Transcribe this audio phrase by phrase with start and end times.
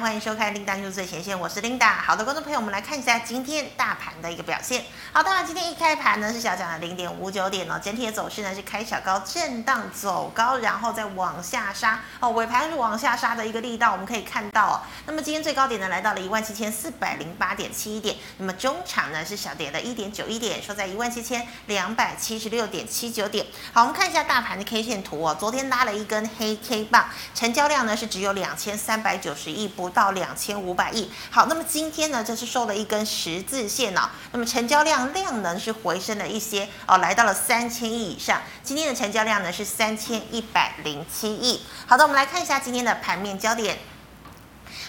[0.00, 1.88] 欢迎收看《Linda News 最前线》，我是 Linda。
[1.88, 4.84] 好的，观众朋友，我们来看一下今天大盘的一个表现。
[5.12, 14.80] 好，当然今天一开盘呢是小涨了零点五九点哦，整体的走势呢是开小高震荡走高，然后再往下杀哦，尾盘是往下杀的一个力道，我们可以看到哦。
[15.06, 23.46] 那么今天最高点呢来到了一万七千四百零八点七一点，那么中场呢是小跌了一点九一点，收在一万七千两百七十六点七九点。
[23.72, 31.10] 好，我们看一下大盘的 K 线图哦，昨天拉了一根黑 K 棒，成交量呢是只有两千三百九十亿不到两千五百亿。
[31.30, 34.08] 好，那么今天呢，这是收了一根十字线哦。
[34.32, 38.40] 那么成交量量能是回升了一些哦，来到了三千亿以上。
[38.62, 41.60] 今天的成交量呢是三千一百零七亿。
[41.86, 43.78] 好的，我们来看一下今天的盘面焦点。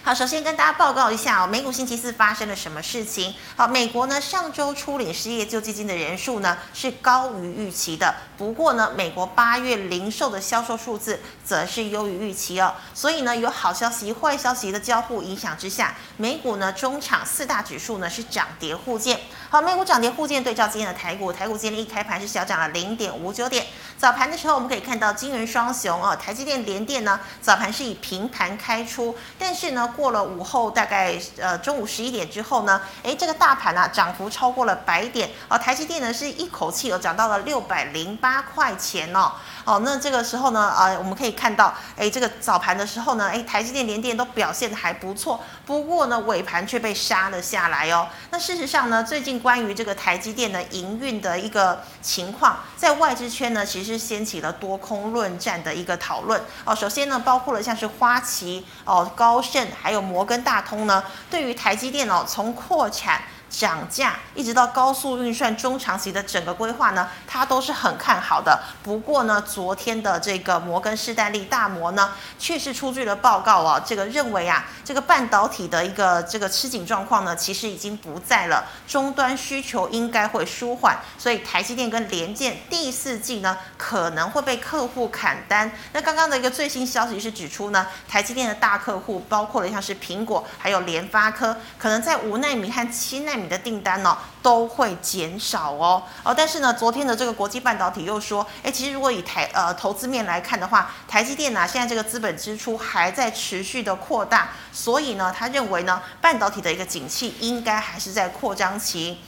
[0.06, 3.34] 好，首先跟大家报告一下哦，美股星期四发生了什么事情？
[3.56, 12.76] 好，美国呢上周初领失业救济金的人数呢是高于预期的，不过呢，美国八月零售的销售数字则是优于预期哦。
[12.94, 19.20] 所以呢，有好消息、坏消息的交互影响之下，美股呢中场四大指数呢是涨跌互见。
[19.56, 23.66] 好，美股涨跌互见，对照今天的台股，台股今天一开盘是小涨了零点五九点。
[23.98, 29.94] 早盘的时候，我们可以看到金元双雄哦，台积电、联电呢早盘是以平盘开出，但是呢。
[29.96, 39.32] 过了午后，大概呃中午十一点之后呢，诶，这个大盘啊涨幅超过了百点，哦，台积电呢是一口气有涨到了六百零八块钱哦，
[39.64, 48.10] 哦，那这个时候呢，呃，我们可以看到，诶，这个早盘的时候呢，诶，台积电、联电都表现的还不错，不过呢，尾盘却被杀了下来哦。
[48.32, 56.74] 那事实上呢，最近关于这个台积电的营运的一个情况，在外资圈呢，其实掀起了多空论战的一个讨论哦。
[56.74, 59.68] 首先呢，包括了像是花旗哦、高盛。
[59.80, 63.22] 还有摩根大通呢，对于台积电哦，从扩产。
[63.58, 68.62] 涨价一直到高速运算中长期的整个规划呢，它都是很看好的。
[68.84, 85.72] 不过呢，昨天的这个摩根士丹利大摩呢，确实出具了报告啊，这个认为啊，这个半导体的一个这个吃紧状况呢，其实已经不在了，终端需求应该会舒缓，所以台积电跟联电第四季呢可能会被客户砍单。
[85.94, 93.45] 那刚刚的一个最新消息是指出呢，台积电的大客户包括了像是苹果还有联发科，可能在五纳米和七纳米。
[93.46, 109.20] 你的订单呢都会减少哦哦，但是呢，昨天的这个国际半导体又说，哎，其实如果以台呃投资面来看的话，台积电呢现在这个资本支出还在持续的扩大，所以呢，他认为呢半导体的一个景气应该还是在扩张期。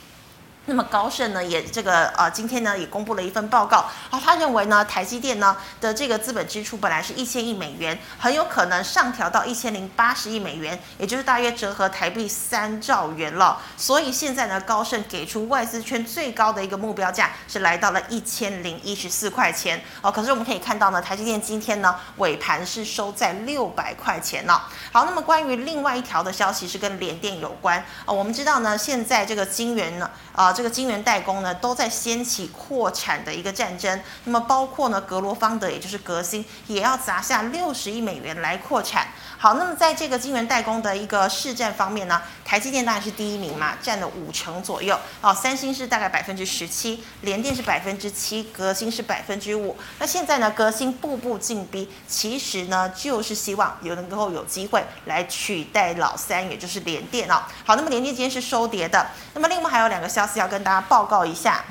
[0.69, 13.61] 那么高盛呢也这个呃今天呢也公布了一份报告啊，他认为呢台积电呢的这个资本支出本来是一千亿美元，很有可能上调到一千零八十亿美元，也就是大约折合台币三兆元了。
[13.77, 20.11] 所以现在呢高盛给出外资圈最高的一个目标价是来到了一千零一十四块钱哦。
[20.11, 24.67] 可是我们可以看到呢台积电今天呢尾盘是收在六百块钱了。
[24.91, 28.13] 好，那么关于另外一条的消息是跟联电有关哦。
[28.13, 30.53] 我们知道呢现在这个晶圆呢啊。
[30.57, 34.01] 这个晶圆代工呢，都在掀起扩产的一个战争。
[34.23, 39.09] 那么包括呢，格罗方德，也就是革新，也要砸下六十亿美元来扩产。
[39.37, 44.99] 好，那么在这个晶圆代工的一个市占方面呢，台积电当然是第一名嘛，占了五成左右。
[45.21, 49.77] 哦，三星是大概百分之十七，联电是百分之七，革新是百分之五。
[49.99, 57.43] 那现在呢，革新步步进逼，其实呢，就是希望有能够有机会来取代老三，也就是联电哦。
[57.63, 59.05] 好，那么联电今天是收跌的。
[59.35, 60.47] 那么另外还有两个消息要。
[60.47, 61.61] 跟大家报告一下。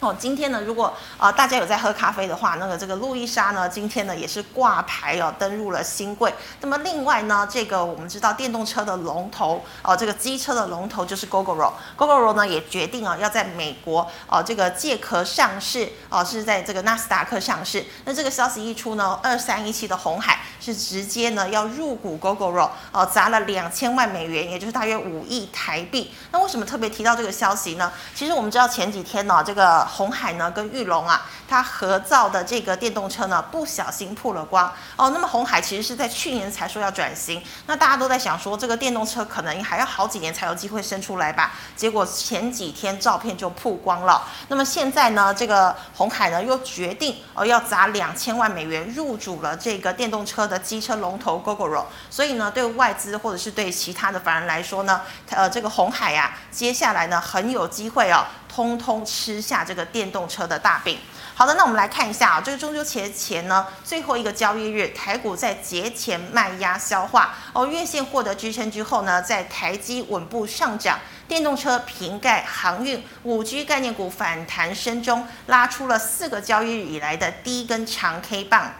[0.00, 6.32] 哦，今天呢，如果、呃、大家有在喝咖啡的话，那个这个路易莎呢，今天呢也是挂牌哦，登入了新柜。
[6.60, 17.84] 那么另外呢，这个我们知道电动车的龙头哦、这个机车的龙头就是 Gogoro，Gogoro 呢也决定啊要在美国哦、这个借壳上市哦、是在这个纳斯达克上市。
[18.04, 26.12] 那这个消息一出呢，二三一七的红海是直接呢要入股 Gogoro 哦、砸了两千万美元，也就是大约五亿台币。
[26.30, 27.90] 那为什么特别提到这个消息呢？
[28.14, 35.10] 其实我们知道前几天呢，这个鸿海呢跟玉龙啊，它合造的这个电动车呢，不小心曝了光哦。
[35.10, 41.52] 那么鸿海其实是在去年才说要转型，那大家都在想说这个电动车可能还要好几年才有机会生出来吧？
[41.74, 44.22] 结果前几天照片就曝光了。
[44.48, 51.86] 那么现在呢，这个鸿海呢又决定哦要砸两千万美元入主了这个电动车的机车龙头 Gogoro。
[52.10, 55.00] 所以呢，对外资或者是对其他的法人来说呢，
[55.30, 58.24] 呃，这个红海呀、啊，接下来呢很有机会哦。
[58.58, 60.98] 通通吃下这个电动车的大饼。
[61.32, 78.72] 好的，那我们来看一下啊，这个中秋节前呢，最后一个交易日，台股在节前卖压消化哦，月线获得支撑之后呢，在台积稳步上涨，电动车、瓶盖、航运、五 G 概念股反弹声中，拉出了四个交易日以来的第一根长 K 棒。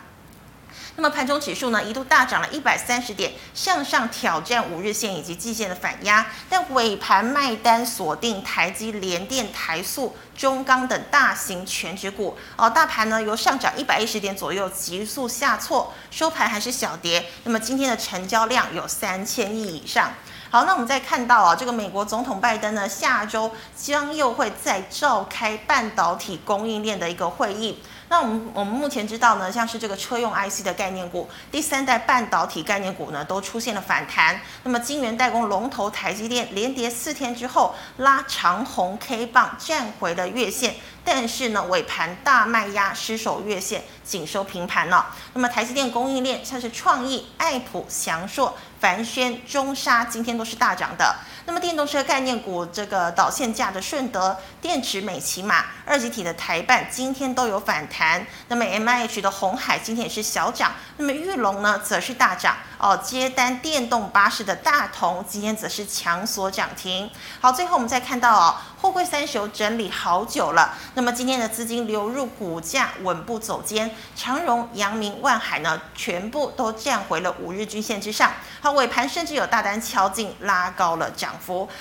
[1.00, 12.36] 那么盘中指数呢一度大涨了一百三十点，向上挑战五日线以及季线的反压，但尾盘卖单锁定台积、联电、台塑、中钢等大型权值股。
[12.56, 17.26] 哦，大盘呢由上涨一百一十点左右急速下挫，收盘还是小跌。
[17.44, 20.10] 那么今天的成交量有三千亿以上。
[20.50, 27.80] 好，那我们再看到啊，这个美国总统拜登呢，下周将又会再召开半导体供应链的一个会议。
[28.10, 34.40] 那我们我们目前知道呢，像是这个车用 IC 的概念股，第三代半导体概念股呢，都出现了反弹。
[34.62, 40.75] 那么晶圆代工龙头台积电连跌四天之后，拉长红 K 棒站回了月线，
[41.05, 45.14] 但是呢尾盘大卖压失守月线，仅收平盘了。
[45.34, 51.14] 那么台积电供应链像是创意、爱普、祥硕、凡轩、中沙今天都是大涨的。
[51.48, 58.26] 那么电动车概念股这个导线价的顺德、电池美琪玛、二极体的台半今天都有反弹。
[58.48, 60.72] 那么 M I H 的红海今天也是小涨。
[60.98, 62.94] 那么裕隆呢则是大涨哦。
[63.02, 67.10] 接单电动巴士的大同今天则是强锁涨停。
[67.40, 70.74] 好，最后我们再看到哦，货柜三雄整理好久了。
[70.92, 78.34] 那么今天的资金流入股价稳步走坚，长荣、阳明、万海呢全部都站回了五日均线之上。
[78.60, 81.36] 好，尾盘甚至有大单敲进，拉高了涨。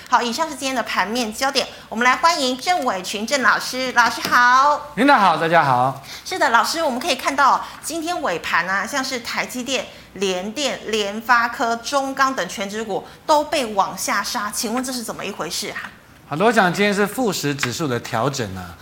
[0.08, 6.02] 好，以上是今天的盘面焦点，我们来欢迎郑伟群郑老师，老师好，领导好，大家好。
[6.24, 15.90] 是的，老师，我们可以看到今天尾盘啊，像是台积电、联电、联发科、中钢等全指股都被往下杀，请问这是怎么一回事啊？
[16.28, 18.74] 好的，我想今天是富时指数的调整啊，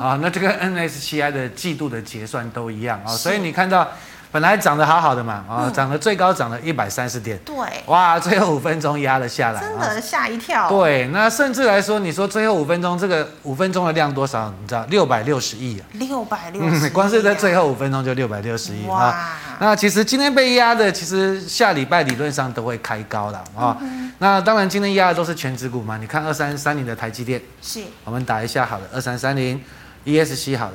[0.00, 3.86] 啊，那这个 NSCI 的季度的结算都一样啊，所以你看到。
[4.32, 10.70] 本来涨得好好的嘛，啊、哦，涨得最高涨了一百三十点，对，哇，最后五分钟压了下来，真的吓一跳。
[10.70, 14.50] 对，那甚至来说，你说最后五分钟这个五分钟的量多少？
[14.62, 19.38] 你知道，六百六十亿啊，六百六十亿，光是在最后五分钟就六百六十亿啊。
[19.60, 23.76] 那其实今天被压的，其实下礼拜理论上都会开高了啊。
[23.82, 29.62] 嗯、那当然今天压的都是全指股嘛，你看二三三零的台积电，是，我们打一下好了，二三三零
[30.06, 30.72] ，ESC 好了。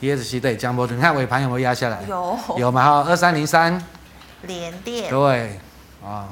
[0.00, 2.00] ESC 对，江波，你看尾盘有没有压下来？
[2.08, 2.82] 有，有嘛？
[2.82, 3.82] 哈，二三零三，
[4.42, 5.60] 连电，对，
[6.02, 6.28] 啊，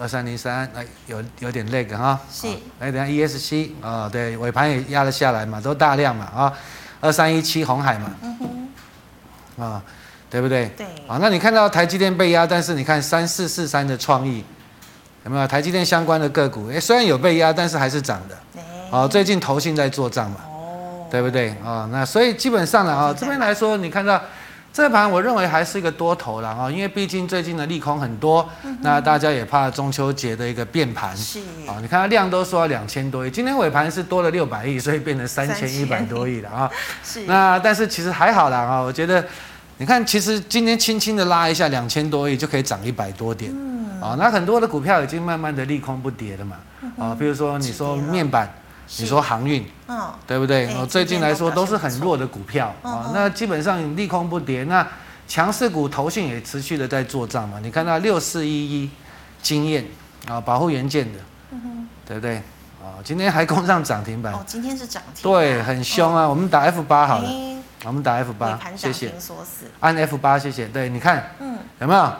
[0.00, 2.46] 二三零三，哎，有有点那个哈，是，
[2.78, 6.52] 来等下 ESC 啊，对，尾盘也压了下来嘛，都大量嘛，啊，
[7.00, 9.82] 二三一七红海嘛，嗯哼，啊，
[10.30, 10.68] 对不对？
[10.76, 14.44] 对，啊，那你看到台积电被压，但是你看三四四三的创意
[15.24, 15.46] 有没有？
[15.48, 18.38] 台积电相关的个股，哎，虽然有被压，但是还是涨的，
[18.96, 20.36] 啊，最近投信在做账嘛。
[21.10, 21.88] 对不对啊、哦？
[21.90, 24.20] 那所以基本上呢啊，这边来说，你看到
[24.70, 31.80] 这盘，我认为还是一个多头了啊，因为毕竟最近的利空很多，嗯、那大家也怕中秋节的一个变盘是啊。
[31.80, 36.70] 你看它量都说两千多亿，今天尾盘是多了六百亿，所以变成三千一百多亿了啊。
[37.02, 37.22] 是。
[37.26, 39.24] 那但是其实还好啦啊，我觉得
[39.78, 44.14] 你看，其实今天轻轻的拉一下两千多亿就可以涨一百多点，嗯啊。
[44.18, 46.56] 那很多的股票已经慢慢的利空不跌了嘛
[46.98, 48.48] 啊，比如说你说面板。
[48.96, 50.74] 你说航运，嗯，对不对？
[50.74, 53.10] 我，最近来说都是很弱的股票啊。
[53.12, 54.84] 那基本上利空不跌，那
[55.28, 57.58] 强势股投信也持续的在做账嘛。
[57.62, 58.90] 你看到六四一一，
[59.42, 59.84] 经验
[60.26, 61.18] 啊，保护元件的，
[62.06, 62.36] 对不对？
[62.80, 64.32] 啊，今天还攻上涨停板。
[64.32, 65.22] 哦，今天是涨停。
[65.22, 66.26] 对，很凶啊。
[66.26, 67.30] 我们打 F 八好了，
[67.84, 69.12] 我们打 F 八，谢谢。
[69.80, 70.66] 按 F 八，谢谢。
[70.66, 72.12] 对，你看，嗯，有没有？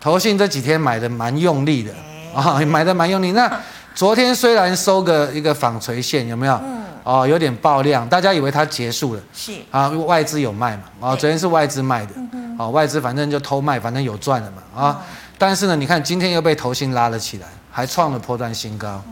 [0.00, 1.94] 投信这几天买的蛮用力的
[2.34, 3.30] 啊，买的蛮用力。
[3.30, 3.48] 那。
[3.94, 6.54] 昨天虽然收个一个纺锤线，有没有？
[6.64, 6.80] 嗯。
[7.02, 9.20] 哦，有点爆量，大家以为它结束了。
[9.32, 9.52] 是。
[9.70, 10.82] 啊，外资有卖嘛？
[11.00, 12.12] 哦，昨天是外资卖的。
[12.32, 12.54] 嗯。
[12.58, 14.82] 哦，外资反正就偷卖，反正有赚了嘛。
[14.82, 15.02] 啊。
[15.38, 19.02] 但是呢，你看今天又被投信拉了起来，还创了破断新高。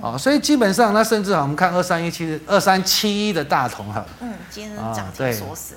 [0.00, 0.18] 哦。
[0.18, 4.04] 所以基本上，那甚至啊，我们看二三一七二三七一的大同哈。
[4.20, 5.76] 嗯，今天涨停锁死。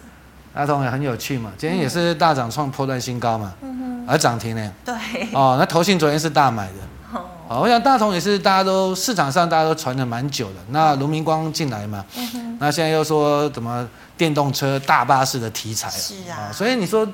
[0.54, 3.54] 大同也很有趣嘛，今天也是大涨创破断新高嘛。
[3.62, 4.06] 嗯哼。
[4.08, 4.72] 而涨停呢？
[4.84, 4.96] 对。
[5.34, 6.74] 哦，那投信昨天是大买的。
[7.50, 10.58] 好，我想大同也是大家都市场上大家都传了蛮久的。
[10.70, 17.08] 那卢明光进来嘛，嗯、那现在又说怎么电动车大巴士的题材是啊，所以你说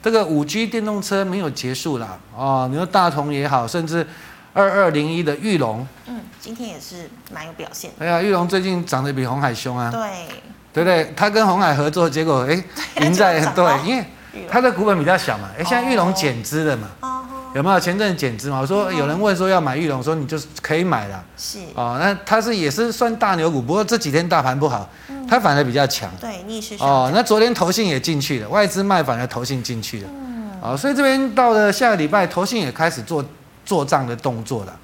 [0.00, 2.16] 这个五 G 电动车没有结束啦。
[2.32, 4.06] 哦，你说大同也好，甚至
[4.52, 7.90] 二二零一的玉龙，嗯，今天也是蛮有表现。
[7.98, 10.28] 哎呀，玉龙最近涨得比红海凶啊，对，
[10.72, 11.12] 对不对？
[11.16, 12.64] 他跟红海合作，结果哎，
[13.04, 14.04] 赢在 对，因为
[14.48, 16.86] 他的股本比较小嘛，哎，现在玉龙减资了嘛。
[17.00, 17.11] 哦
[17.54, 18.60] 有没有前阵减资嘛？
[18.60, 21.22] 我说有人问说要买玉龙，说你就是可以买了。
[21.36, 24.88] 是哦，那它是也是算大牛股，不过这几天大盘不好，
[25.28, 26.10] 它反而比较强。
[26.18, 27.10] 对，逆势哦。
[27.14, 30.08] 那昨天投信也进去了，外资卖反而投信进去了。
[30.10, 30.50] 嗯。
[30.62, 33.22] 哦，所以这边到了下个礼拜，投信也开始做
[33.66, 34.74] 做账的动作了。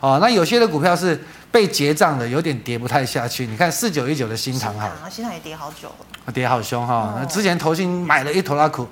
[0.00, 3.46] 哦，那有些的股票是被结账的，有点跌不太下去。
[3.46, 7.16] 你看四九一九的新唐好，新塘也跌好久了，跌好凶哈。
[7.18, 8.88] 那之前投信买了一头拉苦。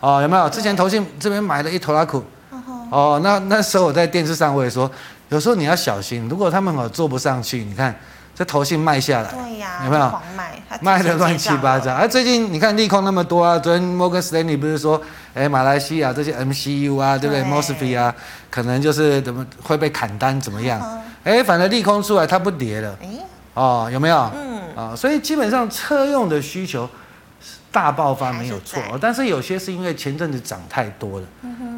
[0.00, 0.48] 哦，有没有？
[0.50, 2.22] 之前投信这边买了一头拉库，
[2.90, 4.90] 哦，那那时候我在电视上我也说，
[5.28, 7.94] 有时候你要小心，如果他们哦做不上去，你看。
[8.38, 10.20] 这投信卖下来，对呀，有没有？
[10.82, 11.90] 卖的乱七八糟。
[11.94, 15.00] 哎，最近你看利空那么多啊，昨天摩根斯丹利不是说，
[15.32, 18.14] 哎，马来西亚这些 MCU 啊，对不对？Mosfet 啊，
[18.50, 20.78] 可能就是怎么会被砍单怎么样？
[21.24, 22.94] 哎，反正利空出来它不跌了，
[23.54, 24.30] 哦，有没有？
[24.34, 26.86] 嗯，啊，所以基本上车用的需求
[27.70, 31.26] 大爆发没有错，但是有些是因为前阵子涨太多了，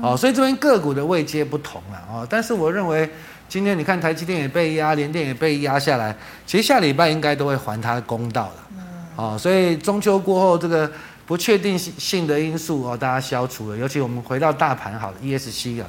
[0.02, 3.10] 哦，所以这边个股的位阶不同了，哦，但是我认为。
[3.50, 6.14] 今天你看台积电也被压，联电也被压下来，
[6.46, 8.66] 其实下礼拜应该都会还他公道了。
[8.76, 9.06] 嗯。
[9.16, 10.92] 哦，所以中秋过后这个
[11.24, 13.76] 不确定性的因素哦，大家消除了。
[13.78, 15.86] 尤其我们回到大盘好了，ESC 啊，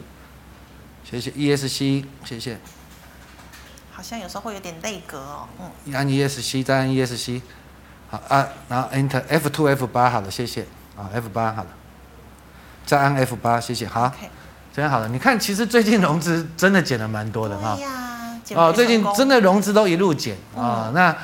[1.03, 2.57] 谢谢 ESC，谢谢。
[3.91, 5.49] 好像有时候会有点内格哦。
[5.59, 5.93] 嗯。
[5.93, 7.41] 按 ESC 再按 ESC，
[8.09, 10.63] 好啊，然后 Enter F two F 八好了，谢谢
[10.97, 11.69] 啊，F 八好了，
[12.85, 14.11] 再按 F 八谢谢，好。
[14.73, 17.77] 这样好了，你看，其实最近融资真的减了蛮多的哈。
[18.55, 20.91] 哦，最近真的融资都一路减啊。
[20.93, 21.15] 那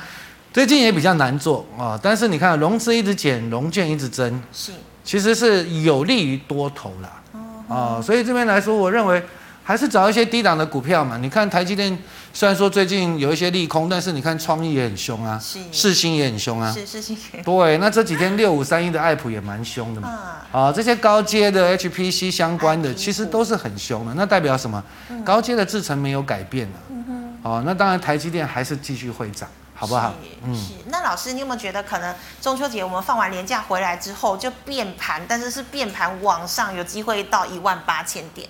[0.52, 7.22] 最近也比较难做啊，但是你看融资一直减，融券一直增，是，其实是有利于多头啦。
[7.68, 9.22] 哦，所以这边来说，我认为。
[9.66, 11.18] 还是找一些低档的股票嘛？
[11.18, 11.98] 你看台积电，
[12.36, 17.16] 虽然说最近有一些利空，但是你看创意也很凶啊，世芯也很凶啊，是世芯。
[17.42, 20.36] 对，那这几天六五三一的爱普也蛮凶的嘛。
[20.52, 24.12] 啊，这些高阶的 HPC 相关的，其实都是很凶的。
[24.12, 24.84] 那代表什么？
[25.24, 26.74] 高阶的制程没有改变了。
[26.90, 27.38] 嗯哼。
[27.42, 30.12] 哦，那当然台积电还是继续会涨，好不好？
[30.44, 30.54] 嗯。
[30.54, 30.74] 是。
[30.88, 38.46] 那老师，你有没有觉得可能中秋节我们放完年假回来之后就变盘，但是是变盘往上，有机会到一万八千点？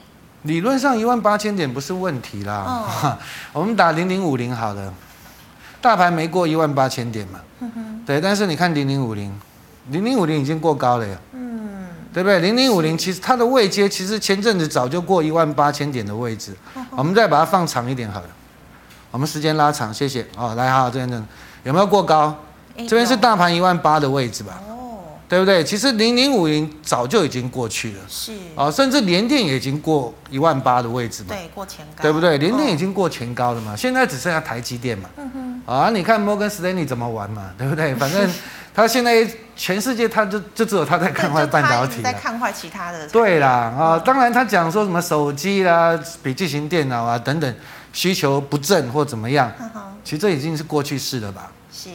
[0.47, 2.65] 理论上一万八千点不是问题啦，
[3.03, 3.19] 哦、
[3.53, 4.95] 我们打零零五零好了，
[5.81, 7.41] 大盘没过一万八千点嘛，
[8.07, 9.33] 对，但是你看零零五零，
[9.91, 12.39] 零零五零已经过高了呀，嗯，对不对？
[12.39, 18.29] 零零五零其实它的位阶其实前阵子早就过一万八千点的位置，哦、我们再把它放长一点好了，
[19.11, 20.27] 我们时间拉长，谢谢。
[20.37, 21.21] 哦，来好，这边这
[21.65, 22.35] 有没有过高？
[22.77, 24.61] 欸、这边是大盘一万八的位置吧？
[25.29, 25.65] 对不对？
[25.65, 28.33] 其实零零五零早就已经过去了，是。
[28.55, 32.39] 啊，甚至联电也已经过一万八的位置嘛，对，过前高，对不对？
[32.39, 35.31] 联电已经过前高了嘛，现在只剩下台积电嘛，嗯
[35.67, 37.95] 哼，啊，你看摩根斯丹利怎么玩嘛，对不对？
[37.97, 38.31] 反正
[38.75, 47.53] 他现在全世界他就就只有他在看坏半导体，在看坏其他的，对啦，啊，当然他讲说什么手机啦、笔记型电脑啊等等
[47.93, 49.51] 需求不振或怎么样，
[50.05, 51.51] 其实这已经是过去式了吧。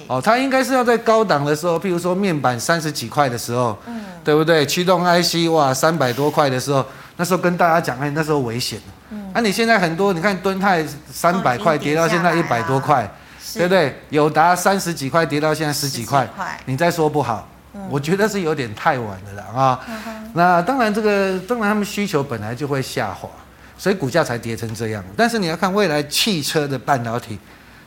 [0.08, 4.66] 哦，它应该是要在高档的时候，譬如说面板三十几块的时候，嗯，对不对？
[4.66, 6.86] 驱动 IC 哇，三百多块的时候，
[7.18, 8.80] 那时候跟大家讲，哎，那时候危险。
[9.10, 13.10] 嗯，那、啊、你现在很多，你看敦泰三百块跌到现在一百多块，
[13.54, 13.96] 对不对？
[14.10, 16.28] 友达三十几块跌到现在十几块，
[16.66, 19.80] 你再说不好，嗯、我觉得是有点太晚了啦啊。
[19.88, 23.30] 嗯、那当然，这个当然他们需求本来就会下滑，
[23.78, 25.04] 所以股价才跌成这样。
[25.16, 27.40] 但是你要看未来汽车的半导体。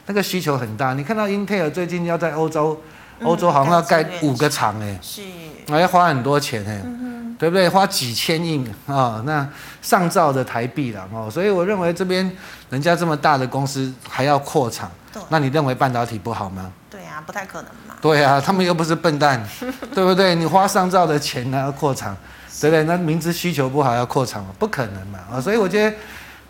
[0.07, 2.81] 那个需求很大，你看到英特尔最近要在欧洲，
[3.23, 5.23] 欧洲好像要盖五个厂哎，是，
[5.69, 7.69] 还要花很多钱哎，嗯、对不对？
[7.69, 9.49] 花几千亿啊、哦，那
[9.81, 12.31] 上兆的台币了哦，所以我认为这边
[12.71, 14.91] 人家这么大的公司还要扩厂，
[15.29, 16.71] 那你认为半导体不好吗？
[16.91, 17.95] 对啊，不太可能嘛。
[18.01, 19.43] 对啊，他们又不是笨蛋，
[19.95, 20.35] 对不对？
[20.35, 22.15] 你花上兆的钱还要扩厂，
[22.53, 22.85] 是对不对？
[22.85, 25.41] 那明知需求不好要扩厂不可能嘛啊！
[25.41, 25.97] 所以我觉得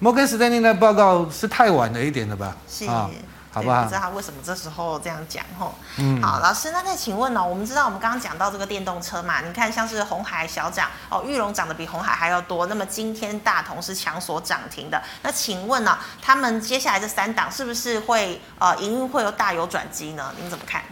[0.00, 2.56] 摩根士丹利的报告是太晚了一点的吧？
[2.68, 2.86] 是。
[2.86, 3.08] 哦
[3.54, 3.82] 好不好？
[3.84, 5.72] 不知道他为什么这时候这样讲吼。
[5.98, 7.46] 嗯，好，老师，那再请问呢、喔？
[7.46, 9.40] 我们知道我们刚刚讲到这个电动车嘛？
[9.42, 12.66] 你看像是红海小涨哦，玉龙涨得比红海还要多。
[12.66, 15.00] 那么今天大同是强所涨停的。
[15.22, 15.98] 那请问呢、喔？
[16.20, 20.32] 他们接下来这三档是不是会呃营运会有大有转机呢？
[20.40, 20.82] 您怎么看？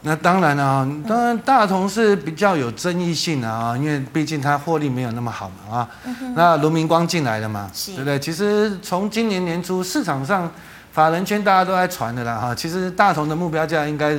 [0.00, 5.88] 那当然了啊，当然大同是比较有争议性的啊，因为毕竟它获利没有那么好嘛啊。
[6.04, 7.70] 嗯、那卢明光进来了嘛？
[7.74, 8.18] 是对不对？
[8.18, 10.50] 其实从今年年初市场上。
[10.92, 14.10] 法人圈大家都在传的啦哈，其实大同的目标价应该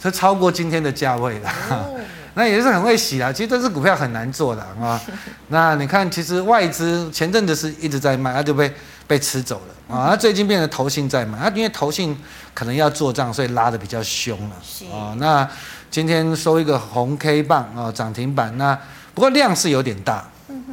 [0.00, 1.94] 是超过今天的价位了，哦、
[2.34, 3.32] 那也是很会洗啦。
[3.32, 5.00] 其实这支股票很难做的啊。
[5.48, 8.72] 那你看，其实外资前阵子是一直在卖，它就被
[9.06, 10.10] 被吃走了啊。
[10.10, 12.16] 它最近变成投信在买，它因为投信
[12.54, 15.14] 可能要做账，所以拉的比较凶了啊。
[15.18, 15.46] 那
[15.90, 18.56] 今天收一个红 K 棒啊，涨停板。
[18.56, 18.78] 那
[19.14, 20.24] 不过量是有点大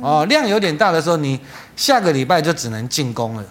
[0.02, 1.40] 哦，量有点大的时候，你
[1.76, 3.44] 下个礼拜就只能进攻了。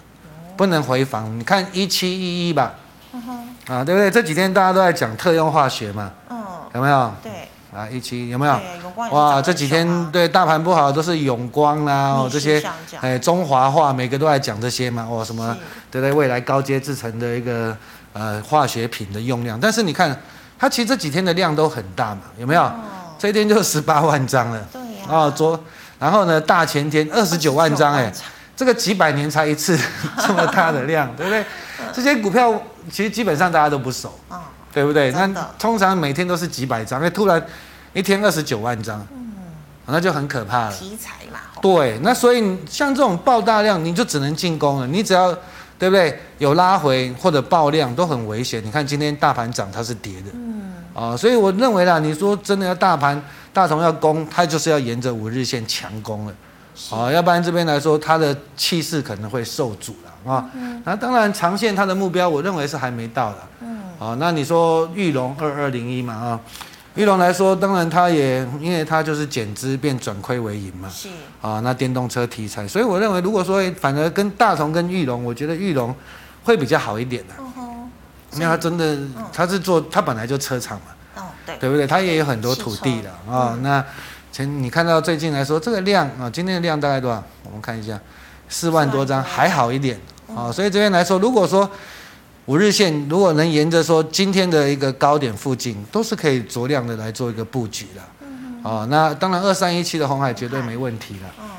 [0.55, 2.73] 不能回防，你看一七一一吧，
[3.13, 3.73] 嗯、哼。
[3.73, 4.11] 啊，对不对？
[4.11, 6.37] 这几天大家都在讲特用化学嘛，嗯，
[6.75, 7.11] 有没有？
[7.23, 7.31] 对，
[7.75, 8.59] 啊，一七有没有？
[9.09, 12.63] 哇，这几天对大盘不好都是永光啦、啊，哦，这些，
[13.01, 15.57] 哎，中华化每个都在讲这些嘛，哦，什么，
[15.89, 16.13] 对不对？
[16.13, 17.75] 未来高阶制成的一个
[18.13, 20.15] 呃化学品的用量，但是你看
[20.59, 22.61] 它其实这几天的量都很大嘛，有没有？
[22.61, 22.73] 哦、
[23.17, 25.59] 这一天就十八万张了，对呀、啊，昨
[25.97, 28.13] 然后呢，大前天二十九万张哎，
[28.55, 29.77] 这个几百年才一次
[30.25, 31.45] 这么大的量，对不对？
[31.93, 32.53] 这些股票
[32.91, 34.17] 其实基本上大家都不熟，
[34.73, 35.11] 对不对？
[35.11, 35.27] 那
[35.59, 37.43] 通常每天都是几百张，那突然
[37.93, 39.31] 一天二十九万张，嗯
[39.87, 40.73] 那就很可怕了。
[40.73, 44.87] 题材嘛，对，那所以像这种爆大量，你就只能进攻了。
[44.87, 45.31] 你只要
[45.77, 46.19] 对不对？
[46.39, 48.63] 有拉回或者爆量都很危险。
[48.65, 53.21] 你看今天大盘涨，它是跌的，嗯，啊，所以我认为啦，你说真的要大盘
[53.53, 56.33] 大同要攻，它就是要沿着五日线强攻了，
[56.91, 60.49] 啊，要不然这边来说它的气势可能会受阻了啊。
[60.83, 66.39] 那当然长线它的目标，我认为是还没到的，嗯，啊，那你说玉龙二二零一嘛啊。
[66.95, 71.09] 玉龙来说，当然它也，因为它就是减资变转亏为盈嘛，是。
[71.41, 75.93] 啊，那电动车题材，所以我认为，如果说反而跟大同跟玉龙，我觉得玉龙
[76.45, 77.89] 会比较好一点的，嗯，
[78.35, 78.97] 因为它真的，
[79.33, 81.85] 它是做，它本来就车厂嘛，哦，对，对不对？
[81.85, 83.59] 它也有很多土地的啊，哦。
[83.61, 83.83] 那
[84.35, 87.23] 前你看到最近来说，这个量啊，今天的量大概多少？
[87.45, 87.97] 我们看一下，
[88.49, 90.51] 四万多张，还好一点啊。
[90.51, 91.71] 所以这边来说，如果说
[92.47, 98.01] 五日线如果能沿着说今天的一个高点附近，都是可以酌量的来做一个布局的。
[98.23, 101.29] 嗯、哦，那当然二三一七的红海绝对没问题了。
[101.39, 101.49] 嗯。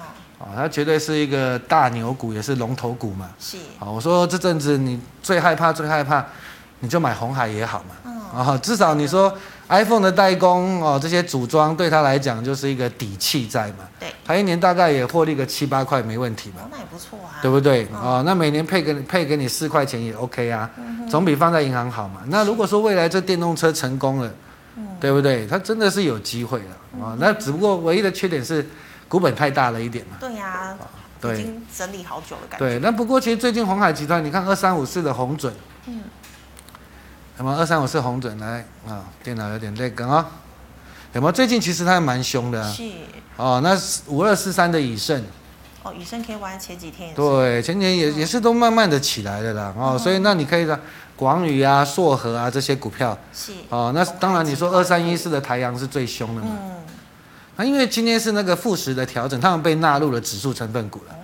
[0.40, 3.30] 哦，它绝对是一个大牛股，也是龙头股嘛。
[3.40, 3.56] 是。
[3.78, 6.22] 好、哦，我说这阵子你最害怕最害怕，
[6.80, 7.94] 你就买红海也好嘛。
[8.04, 8.20] 嗯。
[8.38, 9.32] 啊、哦，至少你说
[9.68, 13.88] iPhone 的代工哦，这些组装对他来讲就是一个底气在嘛。
[13.98, 14.08] 对。
[14.24, 16.68] 他一年大概也获利个七八块没问题嘛。
[16.70, 17.38] 那也不错啊。
[17.42, 17.86] 对不对？
[17.92, 22.22] 嗯、哦，那每年配给配给你四块钱也 OK 啊，嗯、总比放在银行好嘛。
[22.28, 24.30] 那如果说未来这电动车成功了，
[24.76, 25.46] 嗯、对不对？
[25.46, 26.70] 它真的是有机会了
[27.00, 27.16] 啊、哦。
[27.20, 28.66] 那只不过唯一的缺点是
[29.08, 30.16] 股本太大了一点嘛。
[30.20, 30.76] 对呀、
[31.20, 32.66] 对，已经整理好久了感觉。
[32.66, 35.52] 对，那不过其实最近鸿海集团，你看二三五四的红准，
[35.86, 36.02] 嗯，
[37.38, 39.04] 有没有二三五四红准来啊、哦？
[39.22, 40.26] 电脑有点累梗啊，
[41.12, 41.32] 有没有？
[41.32, 42.72] 最近其实它还蛮凶的、啊。
[42.72, 42.82] 是。
[43.36, 45.22] 哦，那五二四三的以盛。
[45.82, 49.74] 哦，以盛 KY 前几天也对，前几天也也是都慢慢的起来了啦。
[49.76, 50.80] 哦，所以那你可以的，
[51.14, 53.92] 广宇啊、硕和啊这些股票是哦。
[53.94, 56.48] 那当然你说二三一四的台阳是最凶的嘛。
[56.50, 56.72] 嗯。
[57.56, 61.14] 那因为今天是那个富时的调整，他们被纳入了指数成分股了。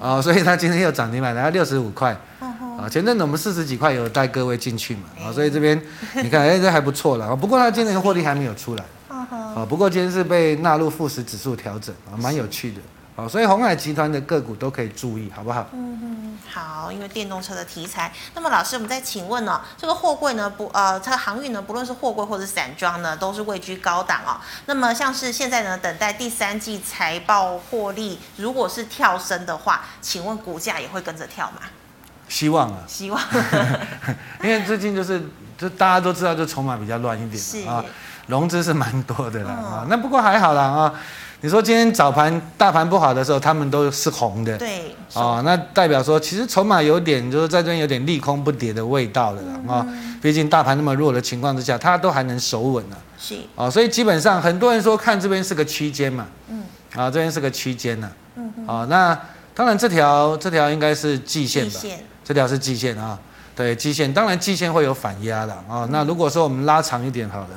[0.00, 0.20] 哦。
[0.20, 2.16] 所以他今天又涨停板，来到六十五块。
[2.40, 5.02] 啊，前阵子我们四十几块有带各位进去嘛。
[5.22, 5.80] 啊，所以这边
[6.22, 7.36] 你看，哎，这还不错了。
[7.36, 8.84] 不过他今年的获利还没有出来。
[9.08, 12.80] 啊，不过今天是被纳入富时指数调整，啊，蛮有趣的。
[13.28, 15.66] 所以红海集团的个股都可以注意，好不好？
[15.72, 18.12] 嗯嗯，好，因为电动车的题材。
[18.34, 24.36] 那么老师，我们再请问呢、哦，这个货柜呢，不呃，这个航运呢，不论是货柜或者散装呢，都是位居高档哦。
[24.66, 31.62] 那么像是现在呢，等待第三季财报获利，如果是跳升的话，请问股价也会跟着跳吗？
[32.28, 33.20] 希望啊，希望。
[34.42, 35.20] 因为最近就是，
[35.58, 37.84] 就大家都知道，就筹码比较乱一点是啊，
[38.28, 39.86] 融资是蛮多的啦啊、嗯。
[39.90, 40.94] 那不过还好啦啊。
[41.42, 50.18] 你说今天早盘大盘不好的时候，他们都是红的，对，哦，那代表说其实筹码有点就是在这边有点利空不跌的味道了啊、嗯。
[50.20, 56.62] 毕竟大盘那么弱的情况之下，它都还能守稳了，是，哦，所以基本上很多人说看这边是个区间嘛，嗯，
[56.94, 59.18] 啊，这边是个区间呢，嗯，啊，那
[59.54, 61.98] 当然这条这条应该是季线吧，线。
[62.22, 63.18] 这条是季线啊，
[63.56, 65.88] 对，季线，当然季线会有反压了啊。
[65.90, 67.48] 那如果说我们拉长一点好了。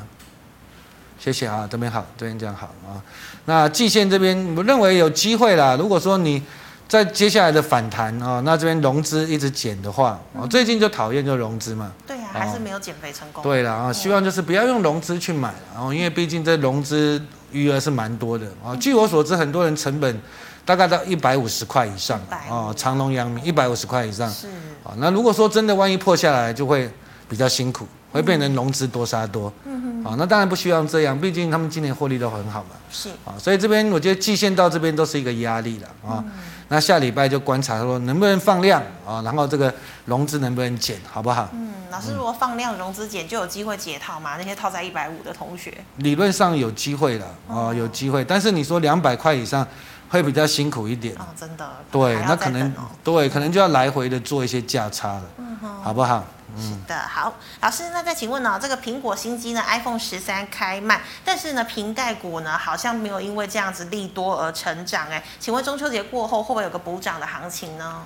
[1.24, 3.00] 谢谢啊，这边好，这边这样好啊。
[3.46, 5.74] 那季线这边，我认为有机会啦。
[5.80, 6.44] 如果说你
[6.86, 11.94] 在接下来的反弹啊，那这边融资一直减的话，啊，最近就讨厌就融资嘛。
[12.06, 13.42] 对呀，还是没有减肥成功。
[13.42, 17.22] 对了啊，希望就是不要用融资去买，然后因为毕竟这融资
[17.54, 18.76] 余额是蛮多的啊。
[18.76, 20.22] 据我所知，很多人成本
[20.66, 24.30] 大概到一百五十块以上啊，长隆、阳明一百五十块以上。
[24.30, 24.48] 是
[24.84, 26.92] 啊，那如果说真的万一破下来，就会
[27.30, 27.88] 比较辛苦。
[28.14, 33.10] 会变成融资多杀多，嗯哼，啊，那当然不希望这样，毕竟他们今年获利都很好嘛，是。
[33.26, 36.32] 啊，所以这边我觉得季线到这边都是一个压力了啊，嗯，
[36.68, 39.74] 那下礼拜就观察说能不能放量啊，然后这个
[40.06, 41.50] 融资能不能减，好不好？
[41.54, 44.38] 嗯，老师如果放量融资减就有机会解套嘛？
[44.38, 49.68] 那些套在一百五的同学，理论上有机会了啊，有机会，但是你说两百块以上
[50.10, 51.16] 会比较辛苦一点。
[51.16, 52.72] 哦，真的，对，那可能
[53.04, 56.24] 对，可能就要来回的做一些价差了，嗯哼，好不好？
[56.56, 58.60] 是的，好，老师，那再请问呢？
[58.62, 68.06] 这个苹果新机呢，iPhone 十三开卖，但是呢，瓶盖股呢好像没有因为这样子利多而成长，哎，请问中秋节过后会不会有个补涨的行情呢？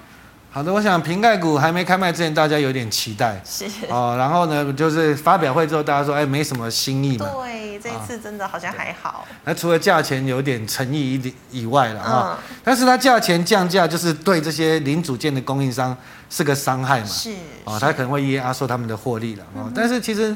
[0.57, 3.65] 好的，我想瓶盖股还没开卖之前，大家有点期待，是。
[3.89, 9.23] 哦，然后呢，就是发表会之后，大家说，哎，没什么新意嘛，对，这一次真的好像还好。
[9.29, 15.95] 哦、那除了价钱有点诚意一点以外了啊、嗯，但是它价钱降价，就是对这些零组件的供应商
[16.27, 17.29] 是个伤害嘛，是
[17.63, 19.71] 啊，它可能会压缩他们的获利了啊、嗯。
[19.75, 20.35] 但是其实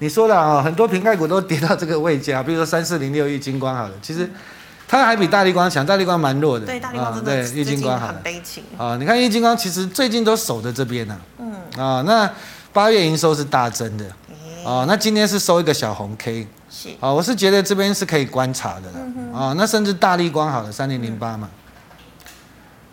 [0.00, 4.28] 你说的啊，很多瓶盖股都跌到这个位阶，比如说三四零六亿金光好了，其实。
[4.92, 6.66] 它还比大立光强，大立光蛮弱的。
[6.66, 8.94] 对，大立光真的对，郁金光很悲情啊。
[8.98, 11.18] 你看郁金光其实最近都守在这边呢。
[11.38, 12.30] 嗯啊，那
[12.74, 14.04] 八月营收是大增的。
[14.64, 16.46] 哦，那今天是收一个小红 K。
[16.70, 16.90] 是。
[17.00, 18.98] 啊，我是觉得这边是可以观察的了。
[19.34, 21.48] 啊，那甚至大立光好了，三零零八嘛。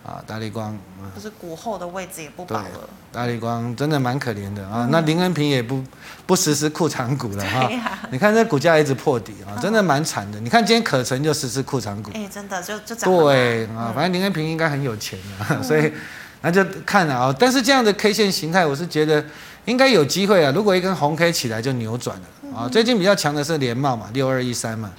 [0.10, 0.76] 啊，大立光，
[1.16, 2.90] 就是股后的位置也不保了。
[3.12, 5.84] 大立光真的蛮可怜的啊，那林恩平也不
[6.26, 7.70] 不实施库藏股了哈。
[8.10, 10.40] 你看这股价一直破底啊，真的蛮惨的。
[10.40, 15.94] 你看今天可成就实施库藏股，哎，真的就就对啊，反正林恩平应该很有钱啊，所以
[16.42, 17.36] 那就看了啊。
[17.38, 19.24] 但是这样的 K 线形态，我是觉得
[19.66, 20.52] 应该有机会啊。
[20.56, 22.68] 如果一根红 K 起来就扭转了啊。
[22.68, 24.92] 最近比较强的是联茂嘛，六二一三嘛，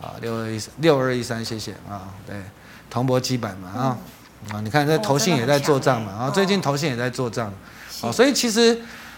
[0.00, 2.36] 啊，六二一三六二一三，谢谢啊，对，
[2.88, 3.98] 铜箔基板嘛啊。
[4.48, 7.52] 啊，你看这投信也在做账嘛，然后最近投信也在做账，
[8.00, 8.76] 啊，所以其实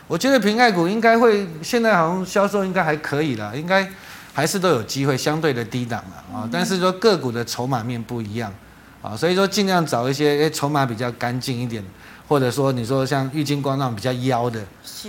[0.08, 3.88] 我觉得平盖股应该会现在好像销售应该还可以啦，应该
[4.34, 8.52] 还是都有机会，相对的低档了啊，但是说个股的筹码面不一样
[9.00, 11.82] 啊，所以说尽量找一些诶筹码比较干净一点，
[12.26, 14.60] 或者说你说像玉金光那种比较妖的，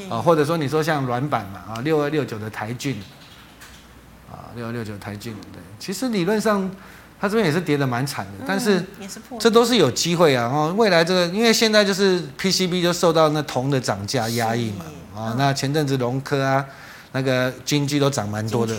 [0.10, 2.96] 啊，或者说你说像软板嘛啊，六二六九的台郡，
[4.32, 6.70] 啊，六二六九台郡，对，其实理论上。
[7.24, 8.84] 它这边也是跌的蛮惨的，但是
[9.40, 10.52] 这都是有机会啊！
[10.54, 14.84] 哦，未来这个，因为现在就是 PCB 就受到那铜的涨价压抑嘛，
[15.16, 16.66] 啊，那前阵子龙科啊，
[17.14, 18.76] 那个金居都涨蛮多的，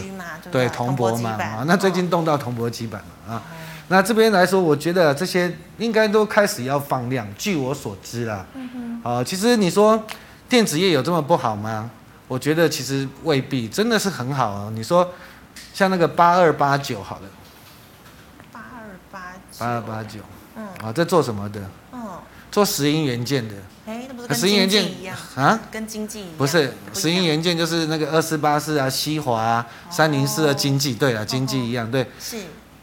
[0.53, 3.43] 对，铜箔嘛，啊，那最近动到铜箔基板了啊，
[3.89, 7.27] 那这边来说，我觉得这些应该都开始要放量。
[7.39, 8.45] 据我所知啦，
[9.03, 10.05] 啊，其实你说
[10.51, 11.91] 电子业有这么不好吗？
[12.29, 14.71] 我觉得其实未必，真的是很好啊。
[14.75, 15.11] 你说
[15.73, 17.23] 像那个八二八九好了。
[19.59, 20.21] 八二八九，
[20.57, 21.61] 嗯，啊，在做什么的？
[21.93, 22.01] 嗯，
[22.51, 23.55] 做石英元件的。
[23.87, 25.61] 哎，那不是跟经济一样啊？
[25.71, 26.33] 跟经济一样？
[26.39, 32.07] 不是，石英元件就是那个二四八四啊，西华啊，三零四的经济，对了，经济一样，对。
[32.19, 32.39] 是。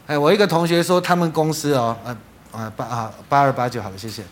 [0.06, 2.16] 哎，我一个同学说，他们公司哦，呃，
[2.52, 4.22] 啊八啊八二八九，好了，谢谢。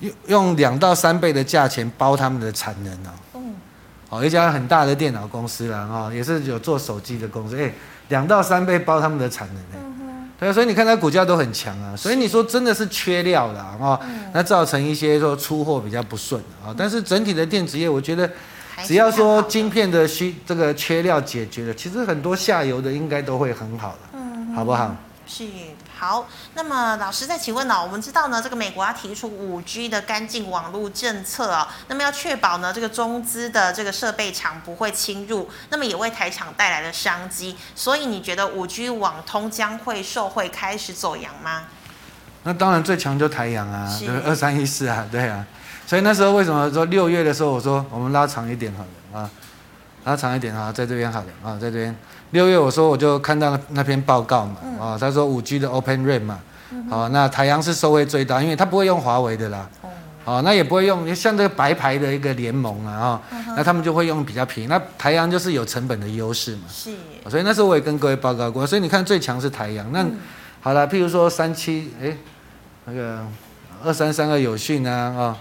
[0.00, 3.10] 用用两到三倍的价钱包他们的产能哦。
[3.34, 3.54] 嗯。
[4.10, 7.72] 哦，一家很大的电脑公司啦，哦，也是有做手机的公司，哎，
[8.08, 9.95] 两到三倍包他们的产能哎。
[10.38, 13.98] 对，所以你看它股价都很强啊，所以你说真的是缺料了啊，
[14.34, 16.74] 那造成一些说出货比较不顺啊。
[16.76, 18.30] 但是整体的电子业，我觉得
[18.84, 24.94] 只要说晶片的需这个缺料解决了，其实很多下游的应该都会很好的，嗯好不好？
[25.26, 25.44] 是。
[25.98, 27.82] 好，那么老师再请问呢？
[27.82, 37.56] 我们知道呢，这个美国要提出五 G 的干净网络政策啊，那么要确保呢，这个中资的这个设备厂不会侵入，那么也为台厂带来了商机。
[37.74, 41.64] 所以你觉得五 G 网通将会受惠开始走阳吗？
[42.42, 43.90] 那当然最强就台阳啊，
[44.26, 45.46] 二三一四啊，对啊。
[45.86, 49.30] 所以那时候为什么说六月的时候我说我们拉长一点好了啊，
[50.04, 51.96] 拉长一点啊，在这边好了啊，在这边。
[52.30, 56.40] 六月我说我就看到那篇报告嘛，啊，他说五 G 的 Open RAN 嘛，
[56.90, 59.68] 好，那台阳是收费最大，因为他不会用华为的啦，
[60.24, 63.20] 哦，那也不会用像这个白牌的一个联盟啊，
[63.56, 66.90] 那他们就会用比较便宜，那台阳就是有成本的优势嘛，是，
[67.30, 70.04] 所以那时候我也跟各位报告过，所以你看最强是台阳，那
[70.60, 72.16] 好了，譬如说三七，哎，
[72.86, 73.24] 那个
[73.84, 75.36] 二三三二有讯啊，啊，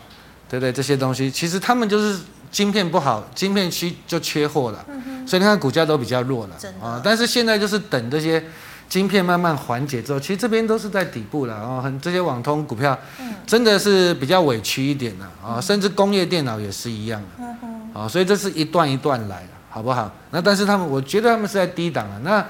[0.48, 2.20] 对对，这些东西其实他们就是。
[2.52, 4.86] 晶片不好，晶片区就缺货了，
[5.26, 7.02] 所以你看股价都比较弱了的啊。
[7.04, 8.44] 但是现在就是等这些
[8.88, 11.82] 晶片慢慢缓解之后，其实这边都是在底部了啊。
[11.82, 12.98] 很这些网通股票，
[13.46, 15.60] 真的是比较委屈一点的啊。
[15.60, 18.08] 甚至工业电脑也是一样的，嗯、哼啊。
[18.08, 20.12] 所以这是一段一段来的，好不好？
[20.32, 22.20] 那但是他们，我觉得他们是在低档了。
[22.24, 22.46] 那。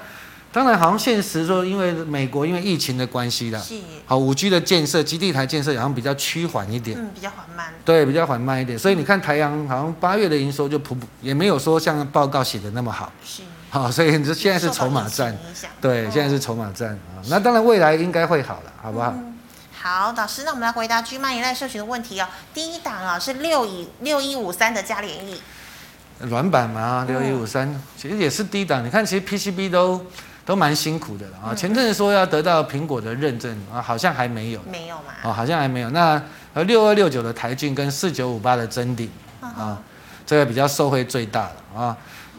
[0.52, 3.74] 当然，好像现实说，因为美国因为疫情的关系啦，是
[4.06, 8.78] 好五 G 的建设基地台建设好像比较趋缓一点，嗯，比较缓慢，对，比较缓慢一点。
[8.78, 15.36] 所以你看台阳好像八月的营收就普普，也没有说像报告写的那么好，是好，所以这现在是筹码战，
[15.78, 17.20] 对，现在是筹码战啊。
[17.28, 19.12] 那当然未来应该会好了，好不好？
[19.14, 19.38] 嗯、
[19.78, 22.26] 好，老师，那我们来回答 GMoney 一类社群的问题哦。
[22.54, 25.42] 第一档啊是六一六一五三的嘉联益，
[26.20, 28.82] 软板嘛，六一五三其实也是低档。
[28.82, 30.02] 你看，其实 PCB 都。
[30.46, 31.52] 都蛮辛苦的了啊！
[31.52, 34.60] 前阵子说要得到苹果的认证啊，好像还没有。
[34.70, 35.12] 没有嘛？
[35.24, 35.90] 哦，好像还没有。
[35.90, 36.22] 那
[36.54, 39.82] 呃，六二六九的台郡跟四九五八的真鼎啊，
[40.24, 41.96] 这个比较受惠最大的啊。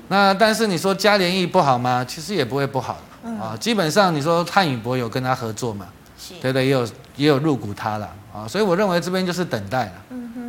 [0.07, 2.05] 那但是你说嘉联益不好吗？
[2.07, 2.97] 其实也不会不好
[3.41, 3.57] 啊。
[3.59, 5.87] 基本上你说汉语博有跟他合作嘛？
[6.41, 8.47] 对对，也有也有入股他了啊。
[8.47, 9.91] 所以我认为这边就是等待了。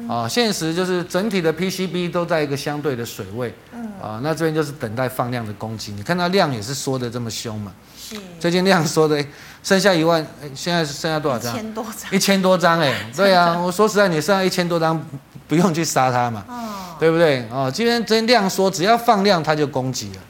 [0.08, 3.54] 啊，现实就是整体的 PCB 都在一个相对的水位。
[3.72, 5.92] 嗯啊，那这边就是等待放量的攻击。
[5.92, 7.72] 你看它量也是缩的这么凶嘛？
[7.98, 8.16] 是。
[8.38, 9.22] 最近量缩的，
[9.62, 11.52] 剩下一万，现在是剩下多少张？
[11.52, 12.12] 一千多张。
[12.12, 15.04] 一千多张，哎， 对啊，我说实在，你剩下一千多张，
[15.48, 17.44] 不用去杀它嘛，哦，对不对？
[17.50, 20.20] 哦，今天真量缩，只要放量它就攻击了。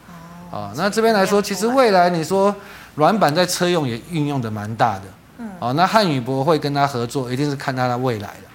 [0.51, 0.73] 哦。
[0.75, 2.55] 那这边来说，其实未来你说
[2.95, 5.03] 软板在车用也运用的蛮大的。
[5.39, 8.48] 嗯，哦，那汉语博会跟他合作，一定是看他的未来的。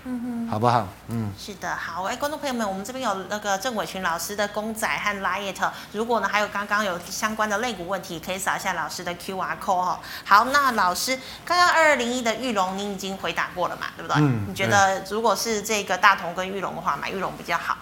[0.53, 0.87] 好不好？
[1.07, 2.03] 嗯，是的，好。
[2.03, 9.97] 哎，观众朋友们，我们这边有那个郑伟群老师的公仔和 Lite，如果呢还有刚刚有相关的肋骨问题，可以扫一下老师的 QR code 哦。
[10.23, 13.87] 好，那老师刚刚二二零一的玉龙您已经回答过了嘛？
[13.97, 14.21] 对不对？
[14.21, 14.45] 嗯。
[14.47, 17.75] 你觉得如果是这个大同跟玉龙的话，买玉龙比较好？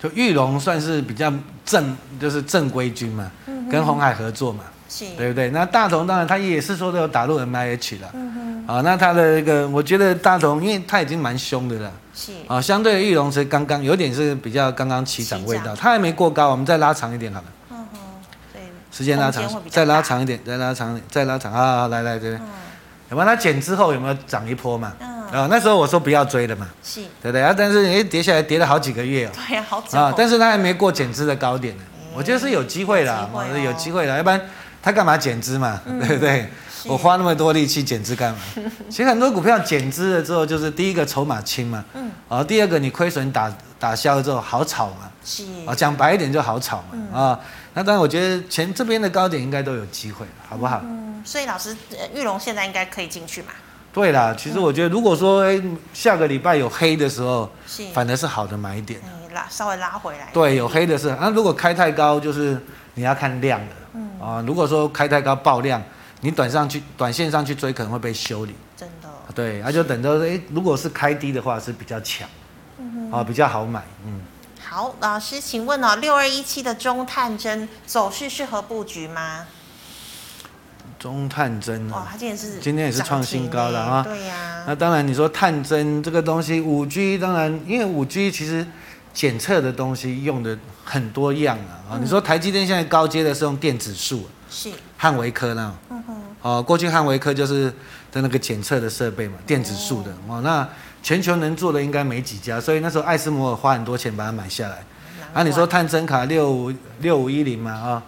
[0.00, 1.32] 就玉龙算是比较
[1.66, 4.62] 正，就是正规军嘛，嗯、跟红海合作嘛。
[4.62, 4.73] 是
[5.16, 5.50] 对不对？
[5.50, 12.32] 那大同当然他也是说都有打入 M I H 了，嗯哼，啊，那他的一个，我觉得大同，因为他已经蛮凶的了，是。
[12.46, 17.98] 啊，相对于裕隆是刚刚有点是比较刚刚起涨味道，它还没过高，我们再拉长一点好了，嗯哼，
[18.52, 22.40] 对，时间拉长，再拉长一点，再拉长一点，再拉长啊，来来这边，
[23.10, 23.28] 有没有？
[23.28, 24.92] 它减之后有没有涨一波嘛？
[25.00, 27.42] 嗯，啊，那时候我说不要追了嘛，是，对不对？
[27.42, 27.54] 啊？
[27.56, 31.82] 但是哎，跌下来跌了好几个月哦，对呀，好久啊，但是它还没过减资的高点呢，
[32.14, 33.28] 我觉得是有机会的，
[33.64, 34.40] 有机会啦，要不然。
[34.84, 35.80] 他干嘛减资嘛？
[35.86, 36.46] 嗯、对不对？
[36.86, 38.38] 我花那么多力气减资干嘛？
[38.90, 47.40] 其实很多股票减资了之后，就是第一个筹码轻嘛，嗯，啊，第二个你亏损打打消了之后好炒嘛，是啊，讲白一点就好炒嘛，嗯、啊，
[47.72, 50.82] 那当然我觉得前这边的高点应该都有机会，好不好？
[50.84, 51.74] 嗯，所以老师，
[52.14, 53.48] 玉龙现在应该可以进去嘛？
[53.90, 55.58] 对啦，其实我觉得如果说哎
[55.94, 59.00] 下个礼拜有黑的时候，是反而是好的买点，
[59.32, 62.60] 拉稍微拉回来，对，有黑的是，那、啊、如果开太高，就是
[62.92, 63.74] 你要看量的。
[63.94, 65.82] 嗯啊，如果说开太高爆量，
[66.20, 68.54] 你短上去、短线上去追可能会被修理。
[68.76, 69.08] 真的。
[69.34, 72.28] 对，那、啊、就等着诶，如果是开低的话是比较强，
[73.12, 74.20] 啊比较好买，嗯。
[74.60, 79.46] 好，老师，请问哦，六二一七的中探针走势适合布局吗？
[80.98, 84.02] 中探针哦，它今天是今天也是创新高了啊。
[84.02, 84.64] 对呀、啊。
[84.66, 88.66] 那当然，你说探针这个东西，五 G 当然，因为五 G 其实。
[89.14, 91.56] 检测的东西用的很多样
[91.88, 94.70] 啊，你说台积电现在高阶的是用电子数，是。
[94.96, 97.72] 汉维科那，嗯哼，哦，过去汉维科就是
[98.10, 100.66] 的那个检测的设备嘛，电子数的，哦，那
[101.02, 104.82] 全球能做的应该没几家，所以那时候艾斯摩尔花很多钱把它买下来。
[105.32, 108.02] 啊，你说探针卡六五六五一零嘛，啊，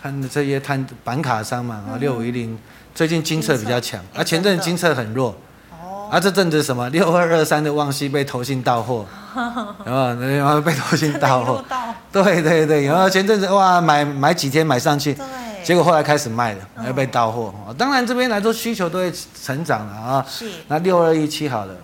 [0.00, 2.58] 探这些探板卡商嘛，啊，六五一零
[2.94, 3.56] 最近精测。
[3.56, 5.34] 比较强，啊，前阵精测很弱。
[6.12, 9.06] 啊，这阵子什么六二二三的旺西被投信到货，
[9.82, 11.64] 然后然后被投信到货，
[12.12, 15.24] 对对对，然后前阵子哇买买几天买上去，对，
[15.64, 17.50] 结果后来开始卖了，又被到货。
[17.78, 19.10] 当然这边来说需求都会
[19.42, 20.26] 成长了啊。
[20.28, 20.50] 是。
[20.68, 21.74] 那六二一七好了，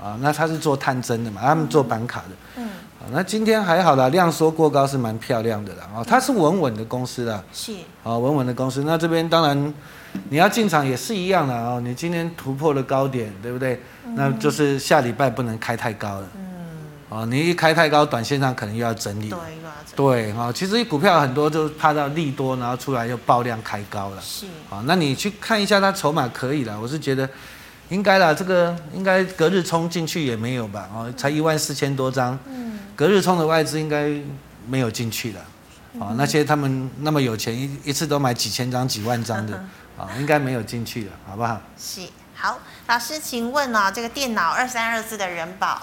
[0.00, 2.36] 啊，那他是做探针的嘛，他们做板卡的。
[2.58, 2.68] 嗯。
[3.10, 5.88] 那今天还好啦，量缩过高是蛮漂亮的啦。
[5.96, 7.42] 哦，它是稳稳的公司啦。
[7.52, 7.72] 是。
[8.04, 8.84] 啊，稳稳的公司。
[8.86, 9.74] 那这边当然。
[10.28, 13.80] 你要进场也是一样的哦，你今天突破了高点，对不对？
[14.06, 16.28] 嗯、那就是下礼拜不能开太高了。
[16.36, 16.42] 嗯。
[17.08, 19.28] 哦，你一开太高，短线上可能又要整理。
[19.28, 19.38] 对，
[19.94, 24.20] 对哈，其实股票很多就怕到利多，然后出来又爆量开高了。
[24.22, 24.46] 是。
[24.70, 27.28] 啊，那你去看一下它筹码可以了，我是觉得
[27.90, 30.88] 应该啦，这个应该隔日冲进去也没有吧？
[30.94, 32.38] 哦，才一万四千多张。
[32.46, 32.78] 嗯。
[32.96, 34.10] 隔日冲的外资应该
[34.66, 35.40] 没有进去了。
[36.00, 39.62] 啊，那些他们那么有钱，一一次都买几千张、几万张的。
[39.98, 41.60] 啊，应该没有进去了，好不好？
[41.78, 42.00] 是，
[42.34, 45.82] 好，老师，请问呢、哦，这个电脑二三二四的人保，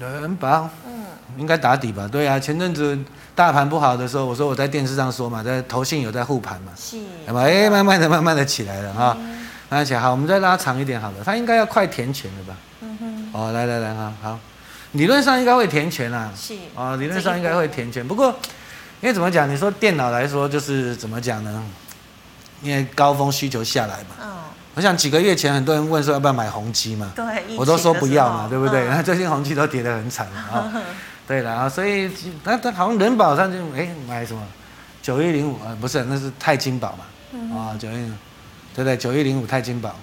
[0.00, 1.04] 人保，嗯，
[1.36, 2.08] 应该打底吧？
[2.10, 2.98] 对啊，前阵子
[3.34, 9.16] 大盘不好的时候，我说我在电视上说嘛，在投信有在护盘嘛，是，那么哎，慢慢的、慢慢的起来了哈，
[9.68, 12.56] 而且、嗯、好，我们再拉长一点好了，它应该要快填权了吧？
[12.80, 14.38] 嗯哼，哦，来来来啊，好，
[14.92, 18.28] 理论上应该会填权啊，是，啊，理论上应该会填权，不过
[19.00, 19.48] 因为怎么讲？
[19.48, 21.64] 你说电脑来说，就是怎么讲呢？
[22.62, 24.28] 因为高峰需求下来嘛，嗯，
[24.74, 27.24] 我想几个月前很多人问说要不要买宏碁嘛，对，
[27.56, 28.86] 我都说不要嘛，对不对？
[28.88, 30.72] 那 最近宏碁都跌得很惨啊，
[31.26, 32.10] 对了啊，所以
[32.44, 34.42] 那他好像人保上就哎买什么？
[35.00, 38.18] 九一零五啊，不是，那是泰金宝嘛，啊九一零，
[38.74, 38.96] 对不对？
[38.96, 39.94] 九一零五泰金宝，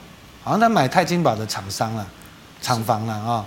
[0.44, 2.08] 好像他买泰金宝的厂商了，
[2.62, 3.46] 厂房了啊，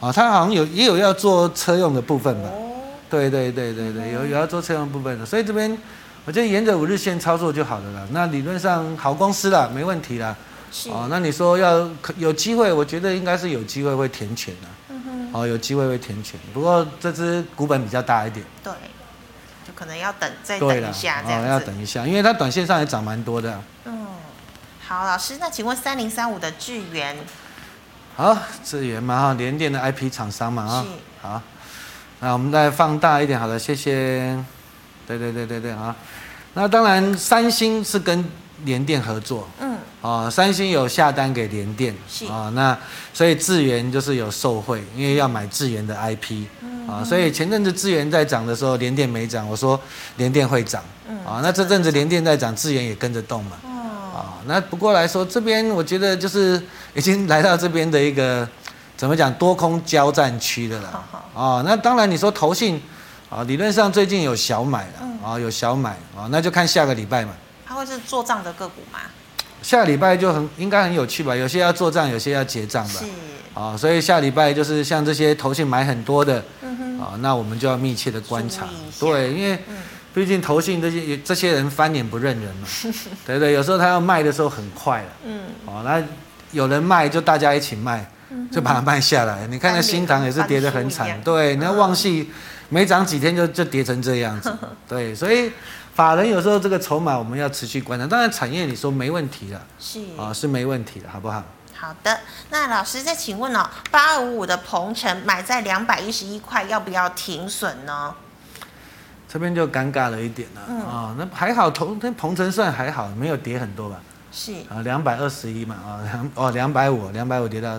[0.00, 2.48] 啊，他好像有也有要做车用的部分吧，
[3.08, 5.76] 对对对对对，有有要做车用部分的，所以这边。
[6.30, 8.06] 我就沿着五日线操作就好了啦。
[8.12, 10.36] 那理论上好公司啦，没问题啦。
[10.70, 14.68] 是哦，那你说要有机会，我觉得应该是有机会会填权的。
[14.90, 15.30] 嗯哼。
[15.32, 18.46] 哦，有机会会填权，不过这只股本比较大一点。
[18.62, 18.72] 对，
[19.66, 21.48] 就可能要等再等一下这样子。
[21.48, 23.60] 哦，要等一下，因为它短线上也涨蛮多的。
[23.86, 24.06] 嗯，
[24.86, 27.16] 好，老师，那请问三零三五的智源？
[28.14, 30.84] 好，智源嘛哈，联电的 IP 厂商嘛啊。
[30.84, 31.26] 是。
[31.26, 31.42] 好，
[32.20, 34.38] 那我们再放大一点，好了，谢谢。
[35.08, 35.96] 对对对对对啊，
[36.54, 38.24] 那当然三星是跟
[38.64, 42.26] 联电合作，嗯，啊，三星有下单给联电，是。
[42.26, 42.76] 啊，那
[43.14, 46.44] 所以智源就是有受惠，因为要买智源的 IP，
[46.86, 49.80] 啊、啊，所以前阵子智源在涨的时候，联电没涨，我说
[50.16, 50.82] 联电会涨，
[51.24, 56.60] 啊，那这阵子联电在涨，智源也跟着动嘛，啊，那不过来说这边我觉得就是
[56.94, 58.46] 已经来到这边的一个
[58.96, 62.82] 怎么讲多空交战区的了，啊，那当然你说投信，
[63.30, 67.32] 啊，理论上最近有小买了，啊，有小买，啊，那就看下个礼拜嘛，
[67.64, 68.98] 它会是做账的个股吗？
[69.62, 73.00] 下个礼拜就很应该很有趣吧，有些要做账，有些要结账吧。
[73.00, 73.06] 是。
[73.52, 76.42] 啊，所以下礼拜就是像这些投信买很多的，
[77.00, 78.66] 啊，那我们就要密切的观察。
[78.98, 79.58] 对，因为
[80.14, 82.66] 毕竟投信这些这些人翻脸不认人嘛，
[83.26, 83.52] 对不对？
[83.52, 86.02] 有时候他要卖的时候很快了，嗯，哦，那
[86.52, 88.08] 有人卖就大家一起卖，
[88.50, 89.46] 就把它卖下来。
[89.48, 92.24] 你看那新塘也是跌得很惨，对，那旺矽
[92.70, 94.56] 没涨几天就就跌成这样子，
[94.88, 95.52] 对，所以。
[95.92, 101.42] 法人有时候这个筹码我们要持续观察，当然产业你说没问题了，是啊，是没问题的，好不好？
[101.76, 108.14] 好的，那老师再请问哦，八二五五的鹏程买在两百一十一块，要不要停损呢？
[109.28, 114.00] 这边就尴尬了一点了，嗯、啊，那还好，同那鹏程算还好，没有跌很多吧？
[114.32, 117.78] 是啊，两百二十一嘛，啊两哦两百五，两百五跌到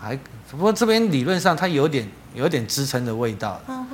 [0.00, 0.16] 还，
[0.50, 3.60] 不过这边理论上它有点有点支撑的味道。
[3.66, 3.86] 嗯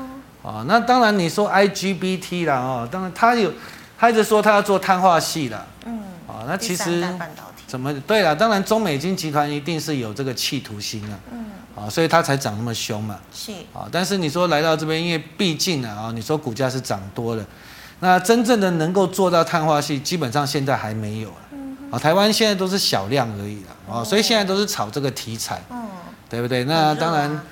[0.47, 3.53] 啊，那当然你说 IGBT 啦，哦，当然他有，
[3.99, 7.05] 他一直说他要做碳化系啦，嗯，啊，那其实
[7.67, 8.37] 怎么对了？
[8.37, 17.45] 当然中美金集团一定是有这个企图心啊，嗯，啊，所以它才涨那么凶嘛，是，啊，但是你说来到这边，因为毕竟啊，你说股价是涨多了，
[17.99, 21.43] 那真正的能够做到碳化系，基本上现在还没有啊，
[21.91, 25.89] 啊，台湾现在都是小量而已了，啊，所以现在都是炒这个题材，嗯，
[26.31, 26.63] 对不对？
[26.63, 27.43] 那当然。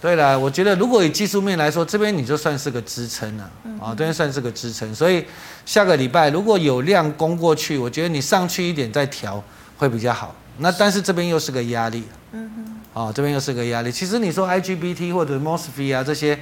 [0.00, 5.22] 对了，我觉得如果以技术面来说，这边你就算是个支撑了，啊，这边算是个支撑，所以
[5.66, 9.44] 下个礼拜如果有量攻过去，我觉得你上去一点再调
[9.76, 10.34] 会比较好。
[10.56, 13.92] 那但是这边又是个压力，嗯哼，哦，这边又是个压力。
[13.92, 16.38] 其实你说 IGBT 或者 MOSFET 啊这些，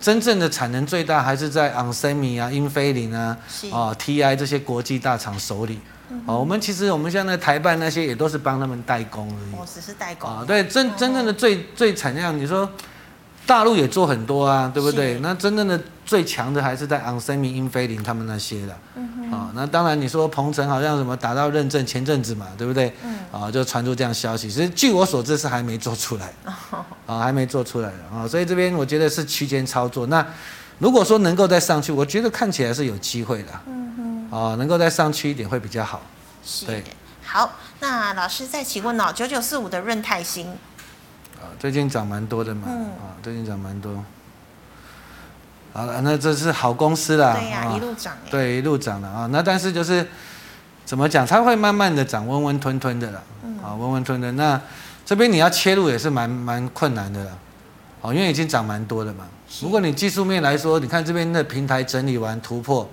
[0.00, 3.36] 真正的产能最大还是在 onsemi 啊、英飞凌啊、
[3.70, 5.78] 啊 TI 这些国际大厂手里。
[6.24, 9.54] 哦，我们其实我们像那台办那些也都是帮他们代工而已。
[9.60, 10.30] 哦，只是代工。
[10.30, 12.66] 啊，对，真真正的最最产量，你说。
[13.46, 15.18] 大陆也做很多啊，对不对？
[15.20, 18.72] 那真正的最强的还是在 onsemi、英菲林他们那些的。
[19.30, 22.94] 啊，那当然你说鹏程好像什么达到认证，前阵子嘛，对不对？
[23.02, 23.18] 嗯。
[23.32, 26.32] 啊，就传出这样消息，其实据我所知是还没做出来。
[26.70, 26.84] 哦。
[27.06, 30.06] 啊，还没做出来的啊，所以这边我觉得是区间操作。
[30.06, 30.24] 那
[30.78, 33.50] 如果说能够再上去，我觉得看起来是有机会的。
[33.66, 34.38] 嗯哼。
[34.38, 36.00] 啊，能够再上去一点会比较好。
[36.44, 36.66] 是。
[36.66, 36.82] 对。
[37.24, 40.46] 好，那老师再请问哦，九九四五的润泰新。
[41.58, 43.92] 最近涨蛮多的嘛，嗯、啊，最近涨蛮多。
[45.72, 49.26] 好了，那这是好公司啦，对呀、啊，啊、一路涨，对，一路涨了啊。
[49.32, 50.06] 那但是就是
[50.84, 54.36] 怎么讲，它会慢慢的涨，温温吞吞的啦，嗯、啊，温温吞吞。
[54.36, 54.60] 那
[55.04, 57.32] 这边你要切入也是蛮蛮困难的啦，
[58.02, 59.24] 哦，因为已经涨蛮多的嘛。
[59.48, 62.88] 是如果你技术面来说，你看这边的平台整理完突破，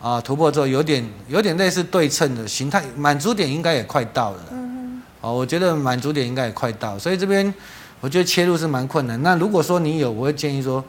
[0.00, 4.38] 啊，突破之后有点有点类似对称的形态，满足点应该也快到了。
[4.52, 7.52] 嗯哦，我觉得满足点应该也快到，所以这边
[8.00, 9.20] 我觉得切入是蛮困难。
[9.22, 10.84] 那如果说你有，我会建议说，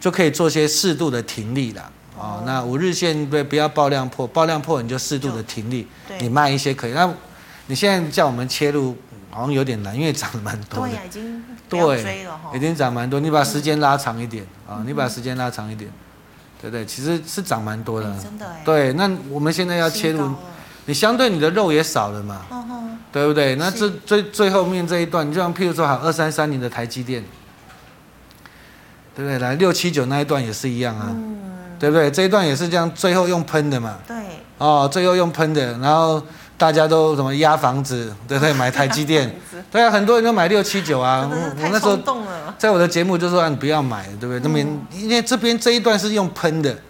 [0.00, 1.90] 就可以做些适度的停利啦。
[2.16, 5.86] 哦，那五日线不不要爆量破，爆量破你就适度的停利，
[6.20, 6.92] 你卖一些可以。
[6.92, 7.12] 那
[7.66, 8.96] 你现在叫我们切入，
[9.30, 10.88] 好像有点难，因为涨了蛮多的。
[10.88, 13.18] 对呀，已经对，已经涨蛮多。
[13.18, 15.90] 你把时间拉长一点啊，你把时间拉长一点，
[16.60, 16.84] 对不对？
[16.84, 18.14] 其实是涨蛮多的。
[18.22, 18.46] 真的。
[18.64, 20.30] 对，那我们现在要切入，
[20.86, 22.42] 你相对你的肉也少了嘛。
[23.12, 23.56] 对不对？
[23.56, 27.22] 那这最最后面这一段，你就像譬如说，好二三三零的台积电，
[29.14, 29.38] 对不对？
[29.38, 31.36] 来六七九那一段也是一样啊，嗯、
[31.78, 32.10] 对不对？
[32.10, 33.98] 这一段也是这样，最后用喷的嘛。
[34.08, 34.16] 对。
[34.56, 36.22] 哦，最后用喷的，然后
[36.56, 38.50] 大家都什么压房子，对不对？
[38.56, 39.30] 买台积电，
[39.70, 41.28] 对啊，很多人都买六七九啊。
[41.30, 41.98] 我那时候
[42.56, 44.40] 在我的节目就说，你不要买，对不对？
[44.42, 46.80] 那边、嗯、因为这边这一段是用喷的，对。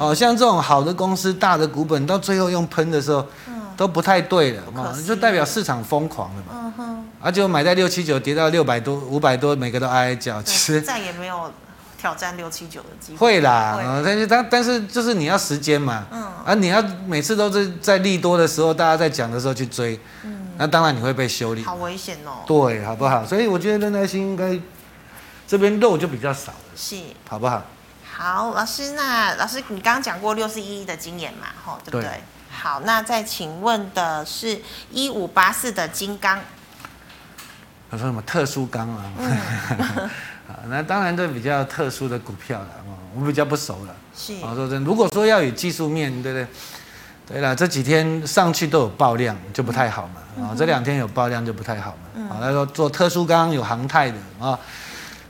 [0.00, 3.24] 哦，像这种好的公司、大的股本，到最后用喷的时候。
[3.76, 6.52] 都不太对了，嘛，就代表市场疯狂了嘛。
[6.52, 7.04] 嗯哼。
[7.18, 10.42] 而且我买在六七九，跌到六百多、五百多，每个都哀哀叫。
[10.42, 11.50] 其实再也没有
[11.96, 13.36] 挑战六七九的机会。
[13.36, 16.06] 会啦，但是但但是就是你要时间嘛。
[16.10, 16.22] 嗯。
[16.44, 19.98] 而你要每次都是在利多的时候，大家在讲的时候去追。
[20.24, 20.48] 嗯。
[20.58, 21.62] 那当然你会被修理。
[21.62, 22.44] 好危险哦。
[22.46, 23.24] 对，好不好？
[23.24, 24.60] 所以我觉得任耐心应该
[25.48, 26.58] 这边肉就比较少了。
[26.76, 26.96] 是。
[27.26, 27.64] 好不好？
[28.22, 31.46] 好，老师，那老师你刚刚讲过六四一一的经验嘛？
[31.64, 32.02] 吼，对不对？
[32.02, 34.60] 对好，那再请问的是
[34.90, 36.38] 一五八四的金刚，
[37.90, 39.04] 他说什么特殊钢啊？
[39.16, 40.10] 嗯、
[40.68, 42.68] 那当然这比较特殊的股票了，
[43.14, 43.96] 我比较不熟了。
[44.14, 46.46] 是，我说真，如果说要以技术面，对不对？
[47.26, 50.20] 对了，这几天上去都有爆量，就不太好嘛。
[50.44, 52.24] 啊、嗯，这两天有爆量就不太好嘛。
[52.24, 54.58] 啊、嗯，他说做特殊钢有航太的啊，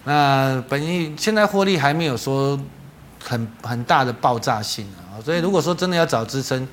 [0.02, 2.58] 那本意现在获利还没有说
[3.22, 6.66] 很很大的爆炸性啊，所以如果说真的要找支撑。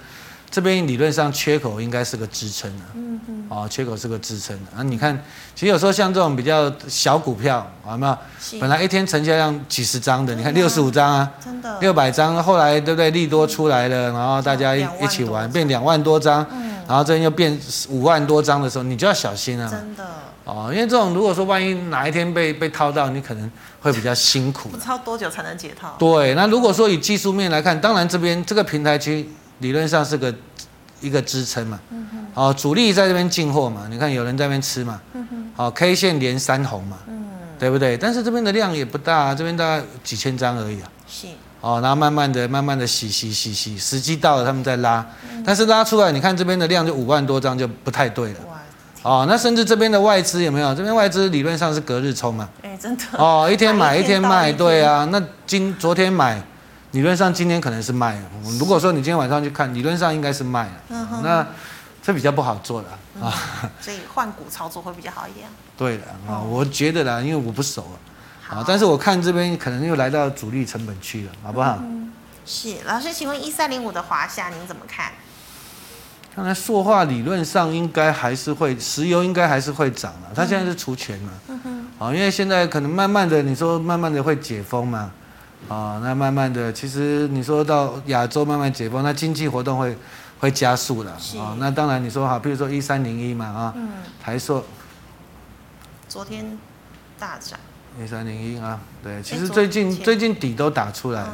[0.50, 4.82] 这边理论上缺口应该是个支撑啊，嗯嗯，哦，缺口是个支撑啊。
[4.82, 5.14] 你看，
[5.54, 8.18] 其实有时候像这种比较小股票，有没有？
[8.58, 13.12] 本来一天成交量几十张的，你看六十五张啊，真的，六百张，后来对不对？
[13.12, 16.38] 利多出来了，然后大家一一起玩，变两万多张，
[16.88, 19.70] 然后这边又变五万多张的时候，你就要小心啊。
[19.70, 20.06] 真的。
[20.48, 24.70] 哦，因为这种如果说万一哪一天被被套到，你可能会比较辛苦。
[24.70, 25.96] 不操多久才能解套？
[26.00, 29.30] 对，那如果说以技术面来看，当然这边这个平台区。
[29.60, 30.32] 理论上是个
[31.02, 37.26] 一个支撑嘛，嗯哦，主力在这边进货嘛，你看有人在那边吃嘛，嗯好，K 线连三红嘛，嗯。
[37.60, 37.98] 对不对？
[37.98, 41.26] 但是这边的量也不大，这边大概几千张而已啊，是，
[41.60, 45.04] 哦，然后慢慢的、慢慢的洗洗洗洗，时机到了他们再拉，
[45.44, 48.40] 但是拉出来，你看这边的量就五万多张就不太对了，
[49.08, 50.76] 哦，那甚至这边的外资有没有？
[50.76, 56.44] 这边外资理论上是隔日冲嘛，哎，真的，哦，一天买一天卖，对啊，那今昨天买。
[56.92, 58.18] 理论上今天可能是卖，
[58.58, 61.46] 如果说你今天晚上去看，理论上应该是卖了，嗯、那
[62.02, 62.88] 这比较不好做了
[63.22, 63.70] 啊、嗯。
[63.82, 65.48] 所以换股操作会比较好一点。
[65.78, 67.86] 对的啊，我觉得啦，因为我不熟
[68.50, 71.78] 啊，但是我看这边可能又来到主力成本区了，好不好？
[71.82, 72.12] 嗯、
[72.46, 75.12] 是老师，请问一三零五的华夏您怎么看？
[76.38, 85.12] 刚才塑化理论上应该还是会，石油应该还是会涨了，它现在是除权嘛，嗯哼，啊，因为现在可能慢慢的，你说慢慢的会解封嘛。
[85.68, 89.98] 啊、哦，那慢慢的，其实你说到亚洲慢慢解封，那经济活动会
[90.38, 91.58] 会加速了啊、哦。
[91.58, 93.90] 那当然你说好，比如说一三零一嘛啊，嗯、
[94.24, 94.64] 台塑，
[96.08, 96.56] 昨天
[97.18, 97.60] 大涨，
[98.00, 101.30] 一三零一啊，对，其实最近最近底都打出来了。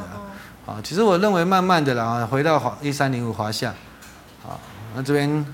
[0.64, 0.80] 啊。
[0.82, 3.74] 其实我认为慢慢的啦，回到华一三零五华夏，
[4.42, 4.58] 好，
[4.94, 5.46] 那这边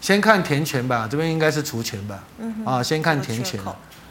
[0.00, 3.60] 先看填权吧，这边应该是除权吧，嗯啊，先看填权，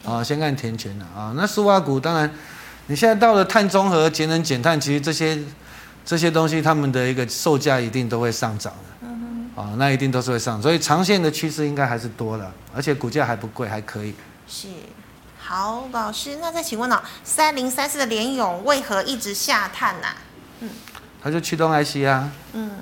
[0.04, 1.32] 啊，先看填权的啊。
[1.36, 2.30] 那苏化股当然。
[2.86, 5.38] 你现在到了碳中和、节能减碳，其实这些
[6.04, 9.06] 这些东西，他们的一个售价一定都会上涨的。
[9.06, 9.62] 嗯哼。
[9.62, 14.12] 啊，那一定都是会上，所以长线的趋势应该还是多了，而且股价还不贵，还可以。
[14.48, 14.66] 是。
[15.38, 20.08] 好，老师，那再请问哦，三零三四的联咏为何一直下探呐？
[20.58, 20.70] 嗯。
[21.22, 22.32] 它就驱动 IC 啊。
[22.54, 22.72] 嗯。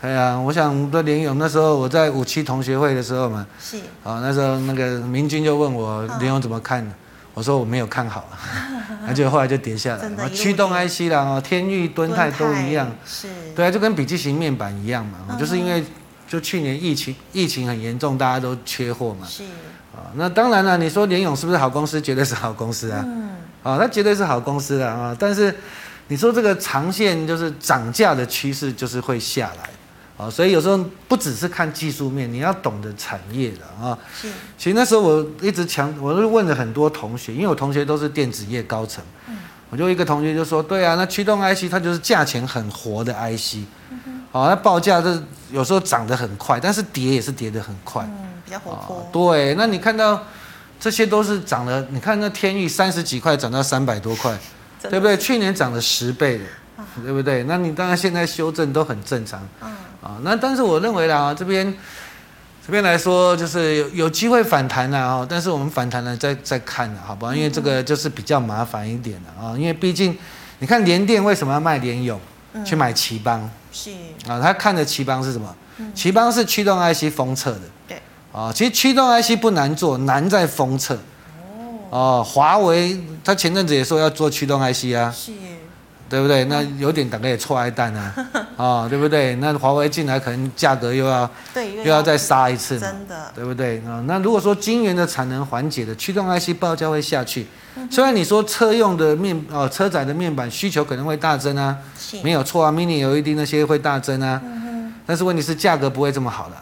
[0.00, 3.46] 对啊，我想我们的联咏那时候我在五七同学会的时候嘛。
[3.60, 3.76] 是。
[4.04, 6.94] 啊，那时候那个明君就问我联咏怎么看呢？
[7.34, 8.24] 我说我没有看好。
[9.06, 13.26] 那就后来就跌下来，驱动 IC 啦，哦，天域、敦泰都一样，是，
[13.56, 15.82] 对啊，就跟笔记型面板一样嘛，嗯、就是因为
[16.28, 19.44] 就去年疫情疫情很严重，大家都缺货嘛，是，
[19.94, 21.98] 啊，那当然了，你说联咏是不是好公司？
[22.00, 23.30] 绝对是好公司啊，嗯，
[23.62, 25.54] 啊，那绝对是好公司的啊，但是
[26.08, 29.70] 你说这个长线就是涨价的趋势就是会下来。
[30.18, 33.96] 啊，所以有时候不只是看技术面，你要懂得产业的啊。
[34.12, 34.28] 是。
[34.58, 39.02] 其实那时候我一直强，我就问了很多同学，因为我同学都是电子业高层。
[39.28, 39.36] 嗯。
[39.70, 43.58] 我就一个同学就说：“对啊，那驱动 IC 它就是价钱很活的 IC。
[43.90, 44.22] 嗯哼。
[44.32, 48.02] 好，那报价这有时候涨得很快，但是跌也是跌得很快。
[48.04, 49.08] 嗯，比较活泼。
[49.12, 50.22] 对，那你看到
[50.80, 54.36] 这些都是涨了，你看那天域三十几块涨到三百多块，
[54.82, 55.16] 对不对？
[55.16, 56.44] 去年涨了十倍的，
[57.04, 57.44] 对不对？
[57.44, 59.46] 那你当然现在修正都很正常。
[59.60, 59.70] 嗯。
[60.02, 61.74] 啊，那但是我认为啦，这边
[62.64, 67.34] 这边来说就是有有机会反弹啦啊，但是我们反弹了再再看了，好不好？
[67.34, 70.16] 因为这个就是比较麻烦一点的啊，因为毕竟
[70.58, 72.20] 你看联电为什么要卖联咏，
[72.64, 73.50] 去买奇邦？
[73.72, 73.90] 是
[74.28, 75.54] 啊，他看的奇邦是什么？
[75.94, 77.60] 奇邦是驱动 IC 封测的。
[77.88, 78.00] 对
[78.32, 80.98] 啊，其实驱动 IC 不难做，难在封测。
[81.90, 85.10] 哦，华为他前阵子也说要做驱动 IC 啊。
[85.10, 85.32] 是。
[86.08, 86.44] 对不对？
[86.46, 88.14] 那有点大概也错爱蛋啊，
[88.56, 89.34] 啊、 哦，对不对？
[89.36, 93.78] 那华为进来可能价格又要，对，又要再杀一次，真的，对不对？
[93.86, 97.46] 啊，那如果说晶圆的产能缓解的驱动 IC 报价会下去，
[97.90, 101.76] 虽然你说车用的面哦，车载的面板需求可能会大增啊，
[102.22, 104.40] 没有错啊，Mini LED 那些会大增啊，
[105.06, 106.56] 但是问题是价格不会这么好的，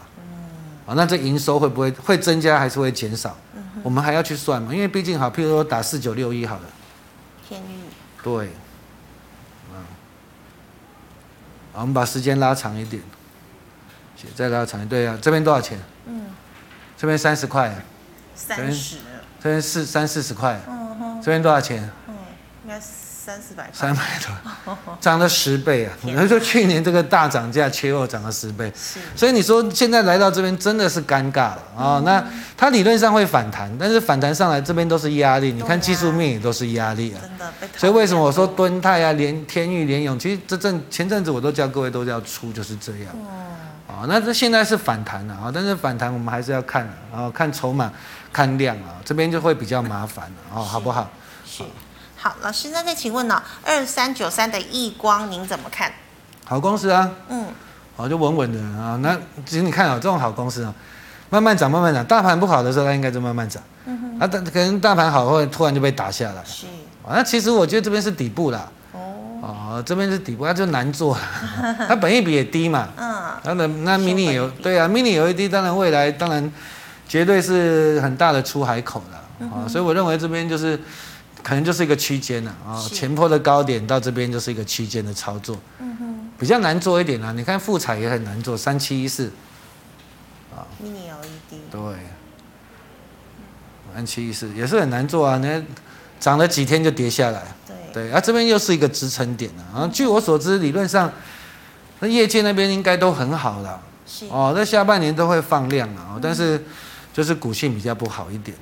[0.85, 3.35] 啊，那这营收会不会会增加还是会减少？
[3.83, 6.61] 我们还要去算嘛，因为毕竟好，譬如说打四九六一好了，
[7.47, 7.65] 天钰，
[8.21, 8.49] 对。
[11.81, 13.01] 我们把时间拉长一点，
[14.35, 15.79] 再拉长一点，对啊，这边多少钱？
[16.07, 16.25] 嗯，
[16.97, 17.75] 这边三十块，
[18.35, 18.97] 三十，
[19.39, 21.89] 这边四三四十块，嗯哼，这边多少钱？
[22.07, 22.15] 嗯，
[22.63, 22.79] 应该
[23.27, 24.03] 三四百块，三百
[24.63, 25.91] 多， 涨了十倍啊！
[26.03, 28.71] 你说去年这个大涨价，缺货涨了十倍，
[29.17, 31.61] 所以你说现在来到这边真的是尴尬了。
[31.77, 32.01] 啊！
[32.05, 32.23] 那
[32.55, 37.19] 它理论上会反弹，但是反弹上来这边都是压力，你看技术面也都是压力啊。
[37.21, 43.13] 真的，所以为什么我说敦泰啊、连天域、联咏，其实这阵前阵子我都叫各位都要出，就是这样。
[43.87, 47.91] 哦，那这现在是反弹了啊，但是反弹我们还是要看啊，看筹码、
[48.31, 51.11] 看量啊，这边就会比较麻烦了啊，好不好？
[51.45, 51.63] 是，
[52.19, 55.91] 好，老师，那再请问呢，二三九三的亿光您怎么看？
[56.45, 57.45] 好公司啊，嗯，
[57.95, 58.97] 好就稳稳的啊。
[59.03, 59.15] 那
[59.45, 60.73] 其实你看啊，这种好公司啊，
[61.29, 62.03] 慢慢涨，慢慢涨。
[62.05, 63.61] 大盘不好的时候，它应该就慢慢涨。
[63.85, 64.19] 嗯哼。
[64.19, 66.43] 啊，但可能大盘好，会突然就被打下来。
[66.43, 66.65] 是。
[67.05, 68.67] 啊，那其实我觉得这边是底部啦。
[69.39, 71.15] 哦，这边是底部，它就难做，
[71.87, 72.87] 它本益比也低嘛。
[72.97, 73.55] 嗯。
[73.55, 76.51] 那那 mini 有对啊，mini 有一低当然未来当然
[77.07, 80.77] 绝对是很大的出海口了啊、嗯，所以我认为这边就是
[81.43, 85.57] 可能就是一个区间了啊，前坡的高点到这边就是一个区间的操作。
[85.79, 86.31] 嗯哼。
[86.39, 89.31] 比较难做一点啊，你看富彩也很难做，三七一四。
[90.53, 90.67] 啊。
[90.83, 91.59] mini LED。
[91.71, 91.81] 对。
[93.95, 95.63] 三七一四也是很难做啊，那
[96.19, 97.43] 涨了几天就跌下来。
[97.91, 99.89] 对，啊，这边又是一个支撑点了啊。
[99.91, 101.11] 据我所知，理论上，
[101.99, 103.81] 那业界那边应该都很好了。
[104.05, 106.63] 是哦，在下半年都会放量啊，但是
[107.11, 108.55] 就是股性比较不好一点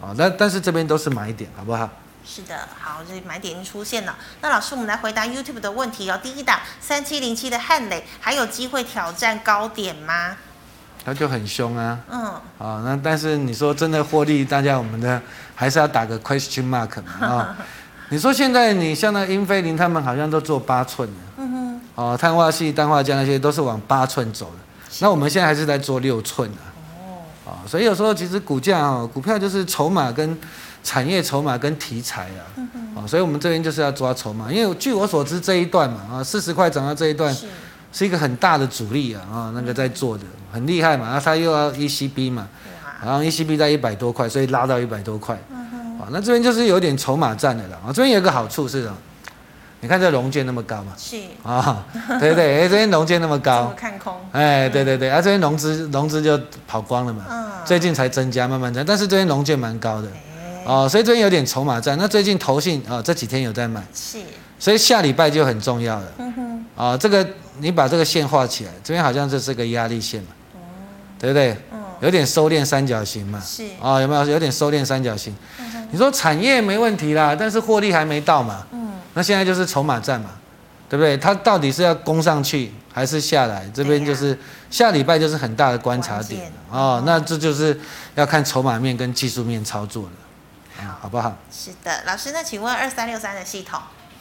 [0.00, 0.12] 啊。
[0.16, 1.88] 那但是这边都是买点，好不好？
[2.32, 4.14] 是的，好，这买点已经出现了。
[4.40, 6.16] 那老师，我们来回答 YouTube 的问题哦。
[6.22, 10.36] 第一档三七零七的汉磊还有机会挑战高点吗？
[11.04, 11.98] 他就很凶啊。
[12.08, 12.20] 嗯。
[12.56, 15.20] 啊，那但是你说真的获利，大家我们的
[15.56, 17.56] 还是要打个 question mark 嘛 啊。
[18.10, 24.58] 你说现在你像那英菲林他们好像都做八寸的，嗯哼，哦，碳化系、氮化镓那些都是往八寸走的，
[25.00, 26.58] 那我们现在还是在做六寸的，
[27.00, 30.38] 哦，啊，所以有时候其实股价啊，股票就是筹码跟
[30.82, 32.42] 产业筹码跟题材啊，
[32.96, 37.34] 啊，所以我们这边就是要抓筹码，因为据我所知这一段嘛，啊，四十块涨到这一段，
[37.92, 42.48] 是一个很大的主力啊，啊，那个在做的很厉害嘛，然啊，他又要 ECB 嘛，
[43.04, 45.34] 然后 ECB 在一百多块，所以拉到一百多块。
[46.00, 47.92] 啊那这边就是有点筹码战的了啊！
[47.92, 48.96] 这边有个好处是什么？
[49.80, 50.92] 你看这融券那么高嘛？
[50.96, 51.84] 是啊，
[52.18, 54.14] 对对，哎，这边融券那么高，看空。
[54.32, 57.24] 哎，对对对，啊，这边融资融资就跑光了嘛。
[57.30, 57.50] 嗯。
[57.66, 60.08] 最近才增加，慢慢增，但是这边融券蛮高的。
[60.70, 61.98] 哦，所以最近有点筹码战。
[61.98, 63.82] 那最近投信啊，这几天有在买。
[63.92, 64.18] 是。
[64.58, 66.06] 所以下礼拜就很重要了。
[66.18, 66.64] 嗯哼。
[66.76, 67.26] 啊，这个
[67.58, 70.28] 你把这个线画起来，这边好像就是个压力线嘛。
[70.54, 70.58] 哦。
[71.18, 71.56] 对不对？
[71.72, 71.80] 嗯。
[72.00, 73.40] 有点收敛三角形嘛。
[73.44, 73.64] 是。
[73.82, 75.34] 啊，有没有有点收敛三角形？
[75.92, 78.64] 你说产业没问题啦，但是获利还没到嘛？
[78.70, 80.30] 嗯，那现在就是筹码战嘛，
[80.88, 81.16] 对不对？
[81.16, 83.68] 它到底是要攻上去还是下来？
[83.74, 84.38] 这边就是
[84.70, 86.40] 下礼拜就是很大的观察点
[86.70, 87.02] 哦。
[87.04, 87.76] 那这就是
[88.14, 90.10] 要看筹码面跟技术面操作的，
[90.86, 91.08] 啊，好。
[91.08, 91.36] 不好？
[91.50, 93.80] 是的，老师，那请问二三六三的系统，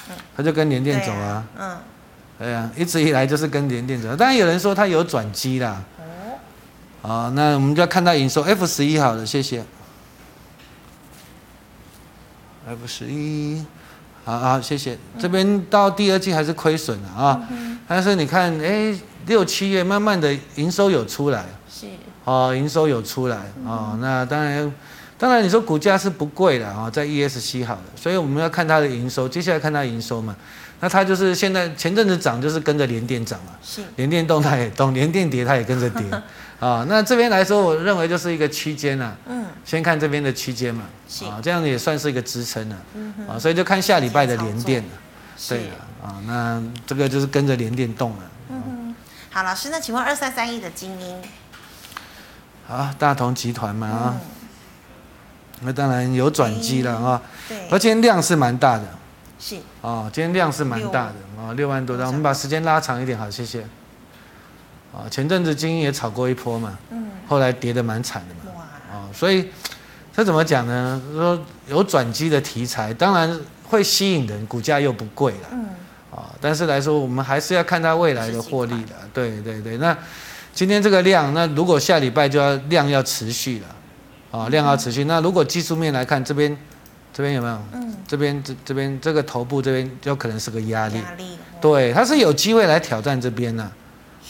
[0.10, 1.78] 嗯，它就跟联电走啊，嗯，
[2.40, 4.16] 对啊，一直以来就是跟联电走。
[4.16, 5.84] 当然有人说它有转机啦，
[7.02, 9.64] 哦，啊，那我们就要看到营收 F 十一好了，谢谢。
[12.68, 13.66] F 十一，
[14.26, 14.98] 好好谢谢。
[15.20, 17.48] 这边到第二季还是亏损了啊，
[17.88, 18.96] 但是你看，哎，
[19.26, 21.88] 六七月慢慢的营收有出来，是，
[22.26, 24.72] 哦，营收有出来，哦，那当然，
[25.20, 30.36] 当然你说股价是不贵的啊，在 ESC 好的，所以我们要看它的营收，接下来看它营收嘛。
[30.82, 36.06] 那它就是现在前阵子涨，就是跟着联电涨嘛，是，联电动它也动，联电跌它也跟着跌，
[36.58, 40.86] 啊，那这边来说，我认为就是一个区间呐，嗯，先看这边的区间嘛，
[41.26, 42.78] 啊，这样也算是一个支撑了，
[43.28, 44.90] 啊，所以就看下礼拜的联电了，
[45.50, 48.96] 对了，啊，那这个就是跟着联电动了，嗯哼，
[49.32, 51.22] 好，老师，那请问二三三一的精英，
[52.66, 54.18] 好，大同集团嘛啊，
[55.62, 58.84] 那当然有转机了啊，对，而且量是蛮大的。
[59.40, 62.08] 是哦，今天量是蛮大的啊，六万多张。
[62.08, 63.62] 我们把时间拉长一点，好，谢谢。
[64.92, 69.50] 啊，前阵子精英也炒过一波嘛，嗯，后来跌得蛮惨的嘛，哇，啊，所以
[70.14, 71.02] 这怎么讲呢？
[71.14, 75.68] 说有转机的题材，当然会吸引人，股价又不贵了，嗯，
[76.12, 79.78] 啊，但是来说，我们还是要看它未来的获利的，对对对。
[79.78, 79.96] 那
[80.54, 83.68] 今天这个量，那如果下礼拜就要量要持续了，
[84.32, 85.04] 啊，量要持续。
[85.04, 86.58] 那如果技术面来看，这边。
[87.12, 87.60] 这边有没有？
[87.74, 93.70] 嗯，这边这这边这个头部这边有可能是个压力，压力，对，它是有机会来挑战这边的，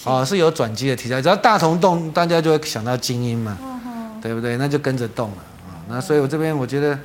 [0.05, 1.21] 哦，是有转机的题材。
[1.21, 3.55] 只要大同动，大家就会想到精英嘛，
[4.21, 4.57] 对不对？
[4.57, 5.37] 那就跟着动了
[5.67, 5.77] 啊。
[5.87, 6.97] 那所以我这边我觉得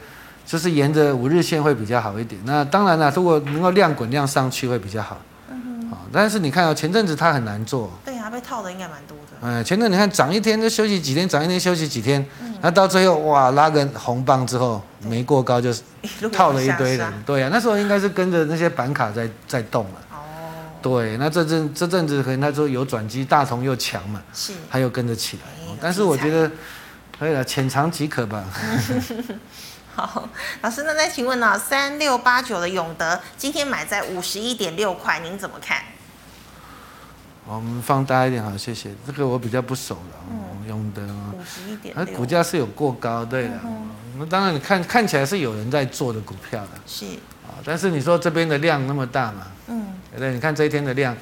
[0.46, 2.40] 就是沿着五日线会比较好一点。
[2.46, 5.20] 那当然了，如果能够量滚量上去会比较好。
[5.50, 5.98] 嗯哼。
[6.12, 7.90] 但是你看哦，前阵子它很难做。
[8.34, 9.46] 被套的应该蛮多的。
[9.46, 12.24] 哎，前阵你看涨一天就休息几天，涨一天休息几天，
[12.60, 15.72] 那、嗯、到最后哇拉个红棒之后没过高就
[16.32, 20.00] 套了一堆人，对呀、啊，那时候应该是跟着那些板卡在在动了。
[20.12, 20.18] 哦。
[20.82, 25.42] 对，那这阵这阵子可能他说有转机，大同又强嘛，是，他又跟着起来。
[25.80, 26.50] 但是我觉得
[27.18, 28.44] 可以了，浅尝即可吧。
[29.96, 30.28] 好，
[30.62, 31.56] 老师，那再请问呢？
[31.56, 35.78] 三六八九的永德今天买在五十一点六块，您怎么看？
[37.46, 38.90] 我们放大一点好，谢谢。
[39.06, 40.24] 这个我比较不熟了。
[40.30, 41.02] 嗯，用的。
[41.32, 42.04] 五十一点六。
[42.04, 43.60] 它股价是有过高，对的。
[44.16, 47.04] 那当然你看看起来是有人在做的股票的，是
[47.46, 50.32] 啊，但是你说这边的量那么大嘛，嗯，对？
[50.32, 51.14] 你看这一天的量，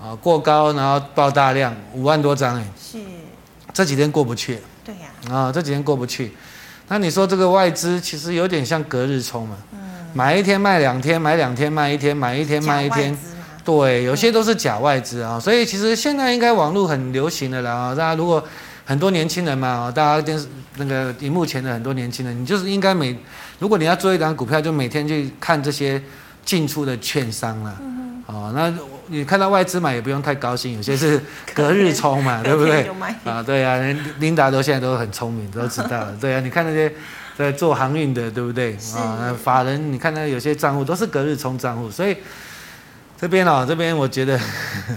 [0.00, 2.98] 啊，过高然后爆大量五万多张哎，是，
[3.74, 6.32] 这几天过不去，对呀，啊，这几天过不去，
[6.86, 9.78] 那你说这个外资其实有点像隔日冲嘛，嗯，
[10.14, 13.18] 买一天卖两天，买两天卖一天，买一天卖一天。
[13.68, 18.42] 对，有些都是假外资啊，所以其实现在应该网络很流行的啦啊，大家如果
[18.86, 20.46] 很多年轻人嘛啊，大家电视
[20.76, 23.14] 那个荧幕前的很多年轻人，你就是应该每
[23.58, 26.02] 如果你要做一档股票，就每天去看这些
[26.46, 27.76] 进出的券商啦。
[27.82, 28.34] 嗯哼。
[28.34, 28.72] 啊，那
[29.08, 31.20] 你看到外资买也不用太高兴，有些是
[31.52, 32.90] 隔日 冲嘛，对不对？
[33.24, 33.78] 啊，对啊，
[34.18, 36.16] 琳达都现在都很聪明，都知道了。
[36.18, 36.90] 对啊，你看那些
[37.36, 38.78] 在做航运的，对不对？
[38.96, 42.16] 啊，法人你看那有些账户都是隔日冲账户，所以。
[43.20, 44.38] 这边哦，这边我觉得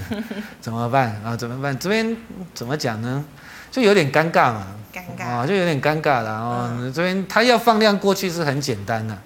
[0.61, 1.35] 怎么办啊？
[1.35, 1.77] 怎么办？
[1.79, 2.15] 这边
[2.53, 3.23] 怎么讲呢？
[3.71, 6.69] 就有点尴尬嘛，尴尬啊，就有点尴尬了哦。
[6.71, 9.17] 嗯、这边他要放量过去是很简单的，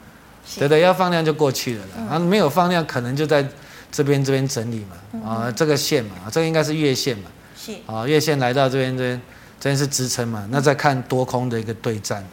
[0.47, 1.91] 是对对，要放量就过去了啦。
[1.97, 3.45] 然后、嗯、没有放量，可能就在
[3.91, 4.95] 这边这边整理嘛。
[5.11, 7.29] 嗯、啊，这个线嘛，这个应该是月线嘛。
[7.57, 9.21] 是啊，月线来到这边这边
[9.59, 12.23] 这边是支撑嘛，那再看多空的一个对战。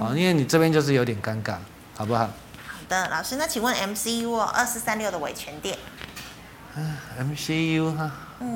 [0.00, 1.54] 啊，因为你这边就是有点尴尬，
[1.96, 2.26] 好不好？
[2.26, 2.30] 好
[2.88, 5.78] 的，老师，那请问 MCU 二四三六的伟诠电。
[7.20, 8.10] MCU 哈，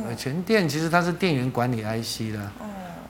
[0.08, 2.40] 伟诠电其实它是电源管理 IC 的，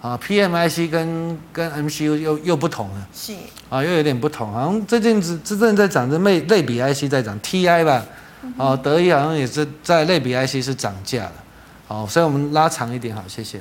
[0.03, 3.33] 啊，PMIC 跟跟 MCU 又又不同了，是。
[3.71, 8.05] 啊，又有点不同，好像这阵子真正在涨，的类类比 IC 在涨，TI 吧，
[8.57, 11.33] 哦，德意好像也是在类比 IC 是涨价了，
[11.87, 13.61] 好，所以我们拉长一点，好，谢谢，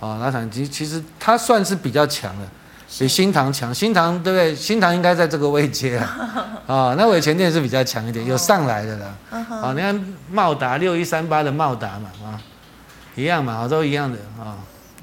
[0.00, 2.46] 好，拉长，其其实它算是比较强的。
[2.96, 4.54] 比新唐强，新唐对不对？
[4.54, 9.14] 新唐应该在这个位阶啊， 啊，那伟诠电是比较强一点，有上来的啦。
[9.30, 12.40] 啊，你看茂达六一三八的茂达嘛，啊，
[13.16, 14.54] 一样嘛，都一样的啊，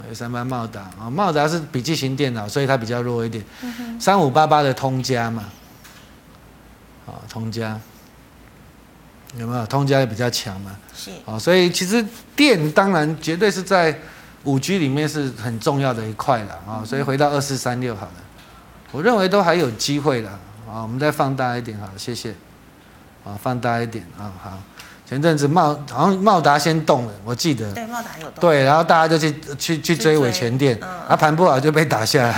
[0.03, 3.43] 六一三八茂达啊，茂达是笔记型电脑，所以它比较弱一点。
[3.99, 5.43] 三五八八的通家嘛，
[7.05, 7.77] 啊，通家
[9.35, 9.65] 有没有？
[9.65, 12.05] 通家也比较强嘛，是啊，所以其实
[12.37, 13.99] 电当然绝对是在。
[14.43, 18.11] 五 G 里面是很重要的一块了啊，所以回到二四三六好了，
[18.91, 20.29] 我认为都还有机会的
[20.67, 22.31] 啊，我们再放大一点好了，谢谢，
[23.23, 24.57] 啊，放大一点啊，好，
[25.07, 32.31] 前阵子茂好像茂达先动了，我记得，对，茂达有动，对，然后大家就去去去追尾前店，嗯、啊，盘不好就被打下来，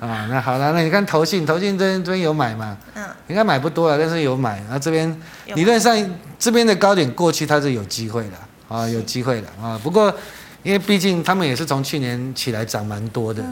[0.00, 2.76] 啊， 那好了，那你看投信，投信这边这边有买嘛？
[2.94, 5.18] 嗯，应该买不多了，但是有买，然后这边
[5.54, 5.96] 理论上
[6.38, 8.36] 这边的高点过去它是有机会的
[8.68, 10.14] 啊，有机会的啊，不过。
[10.68, 13.42] 因为毕竟他们也是从去年起来涨蛮多的，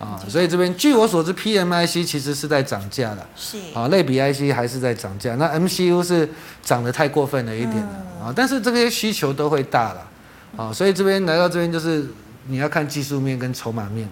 [0.00, 6.28] 啊，所以这边据我所知，PMIC 其实是在涨价的，是啊，类比 IC 还是在涨价，那 MCU 是
[6.60, 10.08] 涨得太过分了一点了啊，但是这些需求都会大了，
[10.56, 12.04] 啊，所以这边来到这边就是
[12.48, 14.08] 你要看技术面跟筹码面，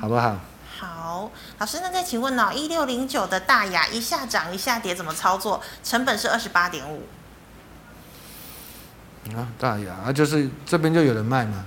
[0.00, 0.36] 好不好？
[0.76, 5.62] 好，老师，那再请问哦，一六零九的大亚一下涨一下跌怎么操作？
[5.84, 7.04] 成本是二十八点五。
[9.36, 11.64] 啊，大雅啊，就是这边就有人卖嘛，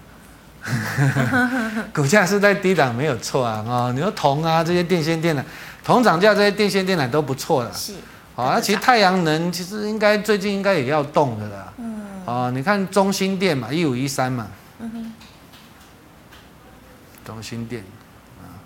[1.93, 5.43] 股价是在低档没有错啊，啊，你说铜啊这些电线电缆，
[5.83, 7.93] 铜涨价这些电线电缆都不错的，是，
[8.35, 14.47] 啊，其实太阳能其实应该最近应该也要动的啦，嗯，啊，你看中兴电嘛，一五一三嘛，
[14.79, 15.13] 嗯哼，
[17.23, 17.83] 中兴电，
[18.41, 18.57] 啊，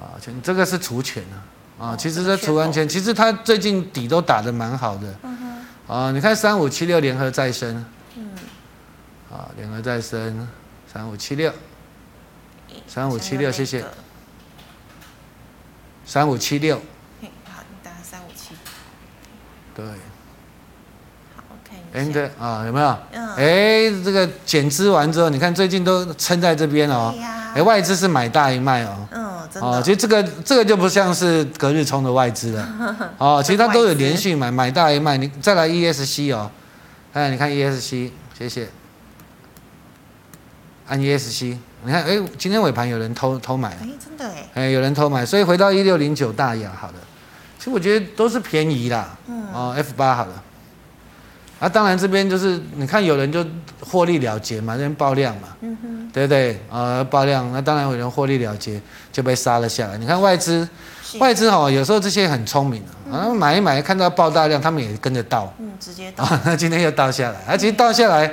[0.00, 1.22] 啊，全这个是除权
[1.78, 5.14] 啊，啊，其实这除完权，其实它最近底都打得蛮好的。
[5.86, 7.84] 啊，你看三五七六联合再生，
[8.16, 8.30] 嗯，
[9.30, 10.48] 啊，联合再生
[10.90, 11.52] 三五七六，
[12.86, 13.84] 三五七六，谢谢，
[16.06, 16.82] 三五七六，好，
[17.20, 18.54] 你打三五七，
[19.74, 19.84] 对，
[21.36, 22.98] 好，OK，Enter 啊，有没有？
[23.12, 27.14] 嗯，哎，这个减资完之后，你看最近都撑在这边哦，
[27.54, 29.33] 哎，外资是买大一卖哦，嗯。
[29.60, 32.68] 哦，其实这个这个就不像是隔日冲的外资了，
[33.18, 36.50] 哦，其实它都有连续买，买大一卖，你再来 ESC 哦，
[37.12, 38.68] 哎，你看 ESC，谢谢，
[40.88, 46.94] 按 ESC，你看，哎，今天尾盘有人偷偷买，哎，真的哎，哎，有人偷买，所以回到一六零九大雅，好了，
[47.58, 50.42] 其实我觉得都是便宜啦，嗯，哦，F 八好了。
[51.60, 53.42] 啊、当然，这边就是你看，有人就
[53.84, 56.58] 获利了结嘛，这边爆量嘛，嗯、哼对不对？
[56.70, 58.80] 呃，爆量，那当然有人获利了结
[59.12, 59.98] 就被杀了下来。
[59.98, 60.66] 你看外资，
[61.18, 62.82] 外资哦，有时候这些很聪明
[63.12, 66.26] 啊，买一买，看到爆大量，他们也跟着倒，嗯，直接倒。
[66.44, 68.30] 那今天又倒下来，而、啊、其实倒下来，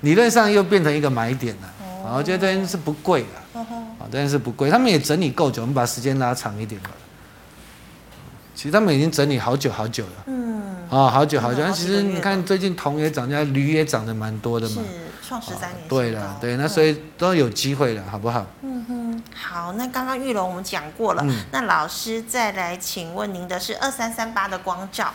[0.00, 1.68] 理论上又变成一个买点了。
[2.04, 3.66] 哦，我觉得这边是不贵的，哦
[4.10, 6.90] 这边是不贵，他们也整理够久，我们把时间拉长一点吧。
[8.54, 10.12] 其实他们已经整理好久好久了。
[10.26, 10.53] 嗯。
[10.94, 11.60] 啊，好久好久。
[11.60, 14.82] 那其实你看，最近铜也涨价，铝也涨得蛮多的嘛。
[14.82, 15.88] 是创十三年。
[15.88, 18.46] 对了，对，那所以都有机会了，好不好？
[18.62, 19.22] 嗯哼。
[19.34, 25.12] 好，那刚刚玉龙我们讲过了，嗯、那老师再来请问您的是二三三八的光照，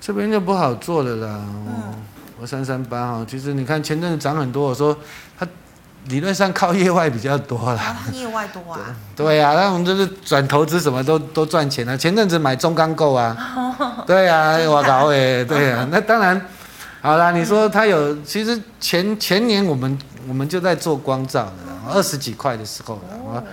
[0.00, 1.40] 这边就不好做了啦。
[1.46, 1.94] 嗯，
[2.40, 4.98] 二三三八哈，其实你看前阵子涨很多，我说
[5.38, 5.46] 它
[6.08, 7.96] 理论上靠业外比较多啦。
[8.12, 8.80] 业外多啊？
[9.14, 11.96] 对呀、啊，那我们就是转投资什么都都赚钱了。
[11.96, 13.36] 前阵子买中钢构啊，
[14.06, 16.40] 对呀、啊， 我搞诶，对呀、啊，那当然。
[17.00, 21.52] 好啦，你说它有，其实前前年我们我们就在做光照的，
[21.94, 22.96] 二十几块的时候
[23.32, 23.44] 了，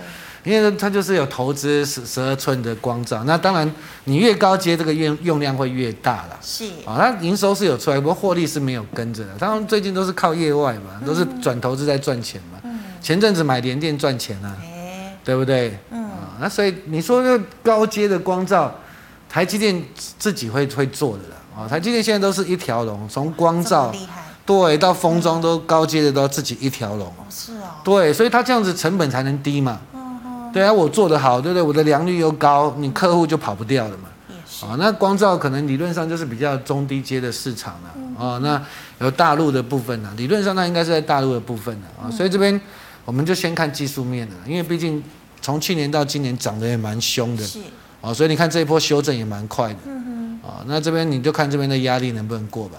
[0.46, 3.70] 因为它就是有投资十十二寸的光照，那当然
[4.04, 12.70] 你越高阶这个用用量会越大了，是啊，它营收是有出来，不过获利是没有跟着的，他们最近都是靠业外嘛，都是转投资在赚钱嘛，
[13.02, 14.56] 前阵子买联电赚钱啊，
[15.24, 15.76] 对不对？
[15.90, 18.72] 嗯，啊，那所以你说这高阶的光照，
[19.28, 19.82] 台积电
[20.16, 21.36] 自己会会做的啦。
[21.58, 23.92] 啊，台积电现在都是一条龙，从光照
[24.44, 27.12] 对到封装都高阶的都要自己一条龙。
[27.28, 27.82] 是哦。
[27.82, 29.80] 对，所以它这样子成本才能低嘛。
[30.56, 31.62] 对啊，我做得好，对不对？
[31.62, 34.08] 我的良率又高，你客户就跑不掉了嘛。
[34.66, 38.24] 啊，那光照可能理论上就是比较中低阶的市场了。
[38.24, 38.58] 啊，那
[38.98, 42.10] 有大陆的部分呢，理论上那应该是在大陆的部分了啊。
[42.10, 42.58] 所以这边
[43.04, 45.04] 我们就先看技术面的，因为毕竟
[45.42, 47.44] 从去年到今年涨得也蛮凶的。
[47.44, 47.58] 是。
[48.00, 49.78] 啊，所以你看这一波修正也蛮快的。
[50.42, 52.78] 啊，那这边你就看这边的压力能不能过吧。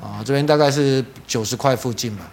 [0.00, 2.30] 啊，这边大概是九十块附近吧。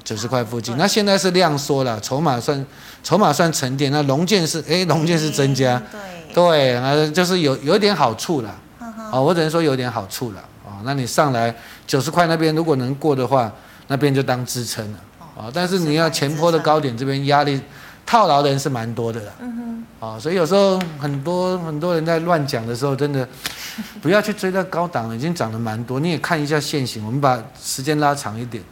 [0.00, 0.76] 啊，九十块附近。
[0.76, 2.66] 那现在是量缩了，筹码算
[3.02, 3.92] 筹码算沉淀。
[3.92, 5.80] 那龙剑是哎，龙剑是增加。
[5.92, 6.00] 对。
[6.32, 8.54] 对，啊，就是有有一点好处了。
[8.78, 10.40] 啊，我只能说有点好处了。
[10.64, 11.54] 啊，那你上来
[11.86, 13.52] 九十块那边如果能过的话，
[13.88, 14.98] 那边就当支撑了。
[15.36, 17.60] 啊，但是你要前坡的高点这边压力。
[18.06, 23.28] 套牢的人是蛮多的啦，嗯哼，啊，所以有时候很多很多人在乱讲的时候，真的
[24.02, 26.00] 不要去追到高档了，已经涨得蛮多。
[26.00, 28.64] 你也看一下线型，我们把时间拉长一点，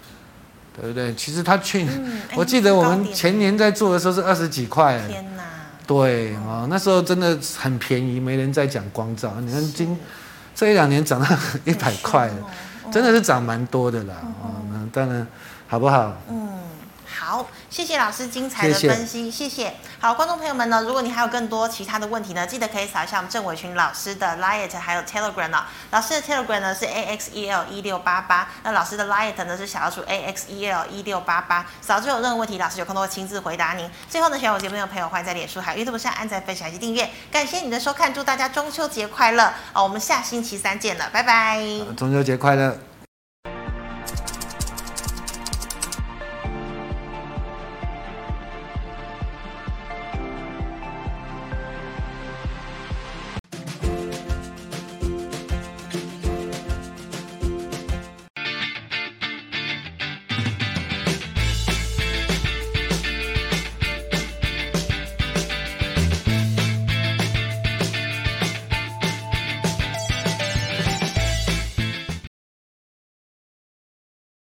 [0.80, 1.14] 对不对？
[1.14, 5.42] 其实他去，嗯、 我记得我们前年在做的时候是二十几块，天哪，
[5.86, 9.34] 对啊，那时候真的很便宜，没人在讲光照。
[9.40, 9.98] 你看今
[10.54, 11.26] 这一两年涨到
[11.64, 12.34] 一百块了，
[12.92, 15.26] 真的是涨蛮多的啦，哦，那当然
[15.66, 16.16] 好不好？
[16.30, 16.57] 嗯。
[17.28, 19.74] 好，谢谢老师精彩的分析，谢谢。
[20.00, 25.62] 好，观众朋友们呢，如果你还有更多其他的问题呢，记得可以扫一下我们郑伟群老师的 LIET，还有 Telegram 哦。
[25.90, 31.66] 老师的 Telegram 呢是 AXEL 一六八八，那老师的 LIET 呢是小老鼠 AXEL 一六八八。
[31.82, 33.90] 扫之后有任何问题，老师有空都会亲自回答您。
[34.08, 37.10] 最后呢，喜欢我节目的朋友，欢迎在脸书还有 YouTube 上按赞、分享以及订阅。
[37.30, 39.82] 感谢你的收看，祝大家中秋节快乐哦！
[39.82, 41.60] 我们下星期三见了，拜拜。
[41.94, 42.87] 中秋节快乐。